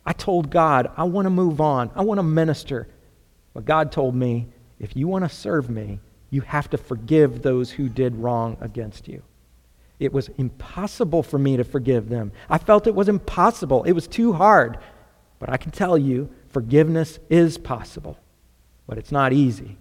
I 0.05 0.13
told 0.13 0.49
God, 0.49 0.89
I 0.97 1.03
want 1.03 1.27
to 1.27 1.29
move 1.29 1.61
on. 1.61 1.91
I 1.95 2.01
want 2.01 2.17
to 2.17 2.23
minister. 2.23 2.87
But 3.53 3.65
God 3.65 3.91
told 3.91 4.15
me, 4.15 4.47
if 4.79 4.95
you 4.95 5.07
want 5.07 5.23
to 5.23 5.29
serve 5.29 5.69
me, 5.69 5.99
you 6.31 6.41
have 6.41 6.69
to 6.71 6.77
forgive 6.77 7.43
those 7.43 7.69
who 7.69 7.87
did 7.87 8.15
wrong 8.15 8.57
against 8.59 9.07
you. 9.07 9.21
It 9.99 10.11
was 10.11 10.29
impossible 10.37 11.21
for 11.21 11.37
me 11.37 11.57
to 11.57 11.63
forgive 11.63 12.09
them. 12.09 12.31
I 12.49 12.57
felt 12.57 12.87
it 12.87 12.95
was 12.95 13.07
impossible. 13.07 13.83
It 13.83 13.91
was 13.91 14.07
too 14.07 14.33
hard. 14.33 14.79
But 15.37 15.51
I 15.51 15.57
can 15.57 15.69
tell 15.71 15.97
you, 15.97 16.29
forgiveness 16.49 17.19
is 17.29 17.59
possible. 17.59 18.17
But 18.87 18.97
it's 18.97 19.11
not 19.11 19.31
easy. 19.31 19.77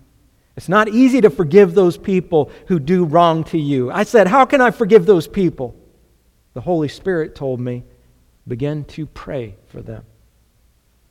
It's 0.57 0.69
not 0.69 0.89
easy 0.89 1.23
to 1.23 1.31
forgive 1.31 1.73
those 1.73 1.97
people 1.97 2.51
who 2.67 2.79
do 2.79 3.05
wrong 3.05 3.45
to 3.45 3.59
you. 3.59 3.91
I 3.91 4.03
said, 4.03 4.27
How 4.27 4.45
can 4.45 4.61
I 4.61 4.73
forgive 4.73 5.07
those 5.07 5.27
people? 5.27 5.75
The 6.53 6.61
Holy 6.61 6.89
Spirit 6.89 7.35
told 7.35 7.61
me, 7.61 7.85
Begin 8.47 8.85
to 8.87 9.07
pray 9.07 9.55
for 9.69 9.81
them. 9.81 10.05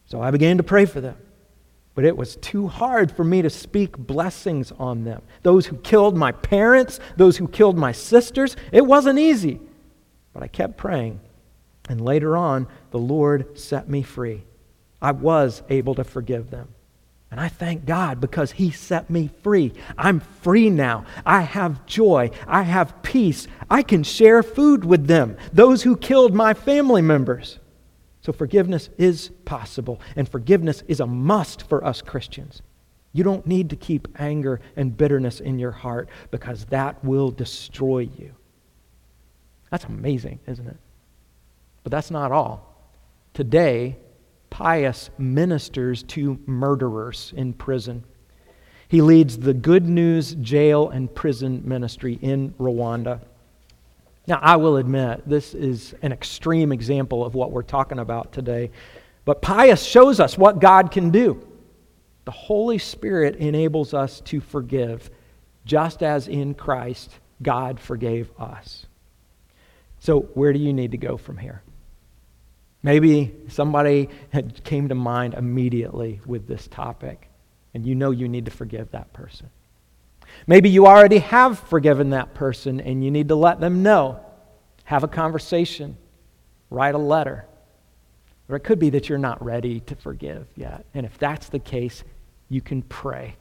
So 0.05 0.21
I 0.21 0.29
began 0.29 0.57
to 0.57 0.63
pray 0.63 0.85
for 0.85 1.01
them. 1.01 1.15
But 1.99 2.05
it 2.05 2.15
was 2.15 2.37
too 2.37 2.69
hard 2.69 3.11
for 3.11 3.25
me 3.25 3.41
to 3.41 3.49
speak 3.49 3.97
blessings 3.97 4.71
on 4.79 5.03
them. 5.03 5.21
Those 5.43 5.65
who 5.65 5.75
killed 5.75 6.15
my 6.15 6.31
parents, 6.31 6.97
those 7.17 7.35
who 7.35 7.45
killed 7.45 7.77
my 7.77 7.91
sisters, 7.91 8.55
it 8.71 8.85
wasn't 8.85 9.19
easy. 9.19 9.59
But 10.31 10.41
I 10.41 10.47
kept 10.47 10.77
praying. 10.77 11.19
And 11.89 11.99
later 11.99 12.37
on, 12.37 12.69
the 12.91 12.99
Lord 12.99 13.59
set 13.59 13.89
me 13.89 14.01
free. 14.01 14.45
I 15.01 15.11
was 15.11 15.61
able 15.67 15.93
to 15.95 16.05
forgive 16.05 16.51
them. 16.51 16.69
And 17.31 17.37
I 17.41 17.49
thank 17.49 17.85
God 17.85 18.21
because 18.21 18.53
He 18.53 18.71
set 18.71 19.09
me 19.09 19.29
free. 19.43 19.73
I'm 19.97 20.21
free 20.21 20.69
now. 20.69 21.03
I 21.25 21.41
have 21.41 21.85
joy. 21.85 22.31
I 22.47 22.61
have 22.61 23.03
peace. 23.03 23.45
I 23.69 23.83
can 23.83 24.03
share 24.03 24.41
food 24.41 24.85
with 24.85 25.07
them, 25.07 25.35
those 25.51 25.83
who 25.83 25.97
killed 25.97 26.33
my 26.33 26.53
family 26.53 27.01
members. 27.01 27.59
So 28.29 28.33
forgiveness 28.33 28.91
is 28.99 29.31
possible, 29.43 29.99
and 30.15 30.29
forgiveness 30.29 30.83
is 30.87 30.99
a 30.99 31.07
must 31.07 31.67
for 31.67 31.83
us 31.83 32.03
Christians. 32.03 32.61
You 33.11 33.23
don't 33.23 33.47
need 33.47 33.71
to 33.71 33.75
keep 33.75 34.07
anger 34.19 34.61
and 34.75 34.95
bitterness 34.95 35.39
in 35.39 35.57
your 35.57 35.71
heart 35.71 36.09
because 36.29 36.65
that 36.65 37.03
will 37.03 37.31
destroy 37.31 38.07
you. 38.19 38.35
That's 39.71 39.85
amazing, 39.85 40.41
isn't 40.45 40.67
it? 40.67 40.77
But 41.81 41.91
that's 41.91 42.11
not 42.11 42.31
all. 42.31 42.91
Today, 43.33 43.97
Pius 44.51 45.09
ministers 45.17 46.03
to 46.03 46.39
murderers 46.45 47.33
in 47.35 47.53
prison. 47.53 48.03
He 48.89 49.01
leads 49.01 49.39
the 49.39 49.55
Good 49.55 49.87
News 49.87 50.35
Jail 50.35 50.89
and 50.89 51.11
Prison 51.15 51.63
Ministry 51.65 52.19
in 52.21 52.51
Rwanda. 52.59 53.21
Now, 54.29 54.39
I 54.43 54.57
will 54.57 54.77
admit, 54.77 55.27
this 55.27 55.55
is 55.55 55.95
an 56.03 56.11
extreme 56.11 56.71
example 56.71 57.25
of 57.25 57.33
what 57.33 57.51
we're 57.51 57.63
talking 57.63 57.97
about 57.97 58.31
today, 58.31 58.69
but 59.25 59.41
Pius 59.41 59.83
shows 59.83 60.19
us 60.19 60.37
what 60.37 60.59
God 60.59 60.91
can 60.91 61.09
do. 61.09 61.45
The 62.25 62.31
Holy 62.31 62.77
Spirit 62.77 63.37
enables 63.37 63.95
us 63.95 64.21
to 64.25 64.39
forgive, 64.39 65.09
just 65.65 66.03
as 66.03 66.27
in 66.27 66.53
Christ 66.53 67.11
God 67.41 67.79
forgave 67.79 68.29
us. 68.39 68.85
So, 69.97 70.21
where 70.35 70.53
do 70.53 70.59
you 70.59 70.73
need 70.73 70.91
to 70.91 70.97
go 70.97 71.17
from 71.17 71.37
here? 71.37 71.63
Maybe 72.83 73.35
somebody 73.47 74.09
came 74.63 74.89
to 74.89 74.95
mind 74.95 75.33
immediately 75.33 76.21
with 76.27 76.47
this 76.47 76.67
topic, 76.67 77.29
and 77.73 77.83
you 77.83 77.95
know 77.95 78.11
you 78.11 78.27
need 78.27 78.45
to 78.45 78.51
forgive 78.51 78.91
that 78.91 79.11
person. 79.11 79.49
Maybe 80.47 80.69
you 80.69 80.87
already 80.87 81.19
have 81.19 81.59
forgiven 81.59 82.11
that 82.11 82.33
person 82.33 82.79
and 82.79 83.03
you 83.03 83.11
need 83.11 83.27
to 83.27 83.35
let 83.35 83.59
them 83.59 83.83
know. 83.83 84.19
Have 84.85 85.03
a 85.03 85.07
conversation, 85.07 85.97
write 86.69 86.95
a 86.95 86.99
letter. 86.99 87.45
Or 88.47 88.55
it 88.55 88.61
could 88.61 88.79
be 88.79 88.89
that 88.91 89.07
you're 89.07 89.19
not 89.19 89.43
ready 89.43 89.79
to 89.81 89.95
forgive 89.95 90.47
yet. 90.55 90.85
And 90.95 91.05
if 91.05 91.17
that's 91.19 91.49
the 91.49 91.59
case, 91.59 92.03
you 92.49 92.61
can 92.61 92.81
pray. 92.81 93.35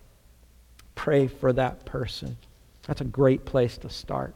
Pray 0.94 1.28
for 1.28 1.52
that 1.54 1.86
person. 1.86 2.36
That's 2.86 3.00
a 3.00 3.04
great 3.04 3.44
place 3.44 3.78
to 3.78 3.88
start. 3.90 4.34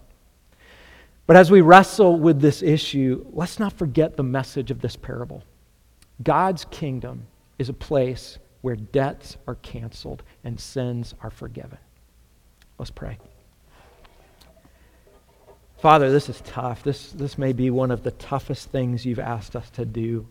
But 1.26 1.36
as 1.36 1.50
we 1.50 1.60
wrestle 1.60 2.18
with 2.18 2.40
this 2.40 2.62
issue, 2.62 3.24
let's 3.32 3.58
not 3.58 3.74
forget 3.74 4.16
the 4.16 4.22
message 4.22 4.70
of 4.70 4.80
this 4.80 4.96
parable. 4.96 5.44
God's 6.22 6.64
kingdom 6.66 7.26
is 7.58 7.68
a 7.68 7.74
place 7.74 8.38
where 8.62 8.76
debts 8.76 9.36
are 9.46 9.56
canceled 9.56 10.22
and 10.44 10.58
sins 10.58 11.14
are 11.22 11.30
forgiven. 11.30 11.78
Let's 12.82 12.90
pray. 12.90 13.16
Father, 15.78 16.10
this 16.10 16.28
is 16.28 16.40
tough. 16.40 16.82
This, 16.82 17.12
this 17.12 17.38
may 17.38 17.52
be 17.52 17.70
one 17.70 17.92
of 17.92 18.02
the 18.02 18.10
toughest 18.10 18.70
things 18.70 19.06
you've 19.06 19.20
asked 19.20 19.54
us 19.54 19.70
to 19.70 19.84
do. 19.84 20.26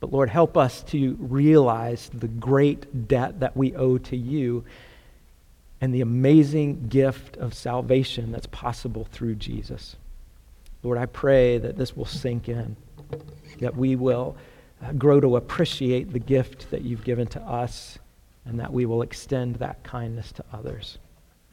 But 0.00 0.10
Lord, 0.10 0.30
help 0.30 0.56
us 0.56 0.82
to 0.84 1.18
realize 1.20 2.08
the 2.14 2.28
great 2.28 3.08
debt 3.08 3.40
that 3.40 3.54
we 3.58 3.74
owe 3.74 3.98
to 3.98 4.16
you 4.16 4.64
and 5.82 5.94
the 5.94 6.00
amazing 6.00 6.88
gift 6.88 7.36
of 7.36 7.52
salvation 7.52 8.32
that's 8.32 8.46
possible 8.46 9.06
through 9.12 9.34
Jesus. 9.34 9.96
Lord, 10.82 10.96
I 10.96 11.04
pray 11.04 11.58
that 11.58 11.76
this 11.76 11.94
will 11.94 12.06
sink 12.06 12.48
in, 12.48 12.74
that 13.60 13.76
we 13.76 13.96
will 13.96 14.34
uh, 14.82 14.92
grow 14.92 15.20
to 15.20 15.36
appreciate 15.36 16.10
the 16.10 16.18
gift 16.18 16.70
that 16.70 16.80
you've 16.80 17.04
given 17.04 17.26
to 17.26 17.42
us, 17.42 17.98
and 18.46 18.60
that 18.60 18.72
we 18.72 18.86
will 18.86 19.02
extend 19.02 19.56
that 19.56 19.82
kindness 19.82 20.32
to 20.32 20.44
others. 20.50 20.96